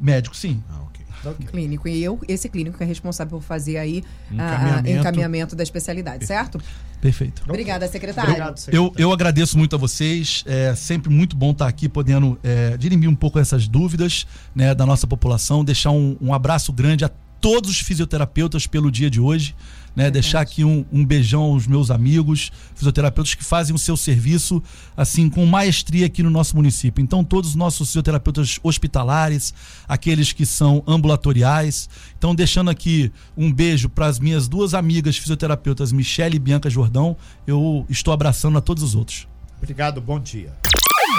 Médico, 0.00 0.36
sim. 0.36 0.62
Ah, 0.70 0.82
ok. 0.82 1.06
Okay. 1.24 1.46
Clínico. 1.46 1.88
E 1.88 2.02
eu, 2.02 2.20
esse 2.28 2.48
clínico 2.48 2.78
que 2.78 2.84
é 2.84 2.86
responsável 2.86 3.38
por 3.38 3.44
fazer 3.44 3.78
aí 3.78 4.04
encaminhamento, 4.30 4.88
a, 4.88 4.90
a, 4.90 5.00
encaminhamento 5.00 5.56
da 5.56 5.62
especialidade, 5.62 6.26
certo? 6.26 6.60
Perfeito. 7.00 7.42
Obrigada, 7.48 7.86
secretário. 7.88 8.30
Obrigado, 8.30 8.58
secretário. 8.58 8.92
Eu, 8.96 9.08
eu 9.08 9.12
agradeço 9.12 9.58
muito 9.58 9.74
a 9.74 9.78
vocês. 9.78 10.44
É 10.46 10.74
sempre 10.74 11.10
muito 11.10 11.36
bom 11.36 11.50
estar 11.50 11.66
aqui 11.66 11.88
podendo 11.88 12.38
é, 12.42 12.76
dirimir 12.76 13.08
um 13.08 13.14
pouco 13.14 13.38
essas 13.38 13.66
dúvidas 13.66 14.26
né, 14.54 14.74
da 14.74 14.86
nossa 14.86 15.06
população. 15.06 15.64
Deixar 15.64 15.90
um, 15.90 16.16
um 16.20 16.32
abraço 16.32 16.72
grande 16.72 17.04
a 17.04 17.10
todos 17.40 17.70
os 17.70 17.80
fisioterapeutas 17.80 18.66
pelo 18.66 18.90
dia 18.90 19.10
de 19.10 19.20
hoje. 19.20 19.54
Né, 19.96 20.10
deixar 20.10 20.42
aqui 20.42 20.62
um, 20.62 20.84
um, 20.92 21.02
beijão 21.02 21.40
aos 21.40 21.66
meus 21.66 21.90
amigos, 21.90 22.52
fisioterapeutas 22.74 23.32
que 23.32 23.42
fazem 23.42 23.74
o 23.74 23.78
seu 23.78 23.96
serviço 23.96 24.62
assim 24.94 25.30
com 25.30 25.46
maestria 25.46 26.04
aqui 26.04 26.22
no 26.22 26.28
nosso 26.28 26.54
município. 26.54 27.02
Então, 27.02 27.24
todos 27.24 27.50
os 27.50 27.56
nossos 27.56 27.88
fisioterapeutas 27.88 28.60
hospitalares, 28.62 29.54
aqueles 29.88 30.34
que 30.34 30.44
são 30.44 30.84
ambulatoriais. 30.86 31.88
Então, 32.18 32.34
deixando 32.34 32.68
aqui 32.68 33.10
um 33.34 33.50
beijo 33.50 33.88
para 33.88 34.04
as 34.04 34.18
minhas 34.18 34.46
duas 34.46 34.74
amigas 34.74 35.16
fisioterapeutas, 35.16 35.92
Michele 35.92 36.36
e 36.36 36.40
Bianca 36.40 36.68
Jordão. 36.68 37.16
Eu 37.46 37.86
estou 37.88 38.12
abraçando 38.12 38.58
a 38.58 38.60
todos 38.60 38.82
os 38.82 38.94
outros. 38.94 39.26
Obrigado, 39.56 40.00
bom 40.00 40.20
dia. 40.20 40.52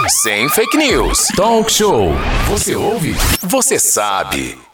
Sem 0.07 0.47
fake 0.49 0.77
news. 0.77 1.27
Talk 1.35 1.71
show. 1.71 2.11
Você 2.47 2.75
ouve? 2.75 3.15
Você 3.41 3.79
sabe. 3.79 4.66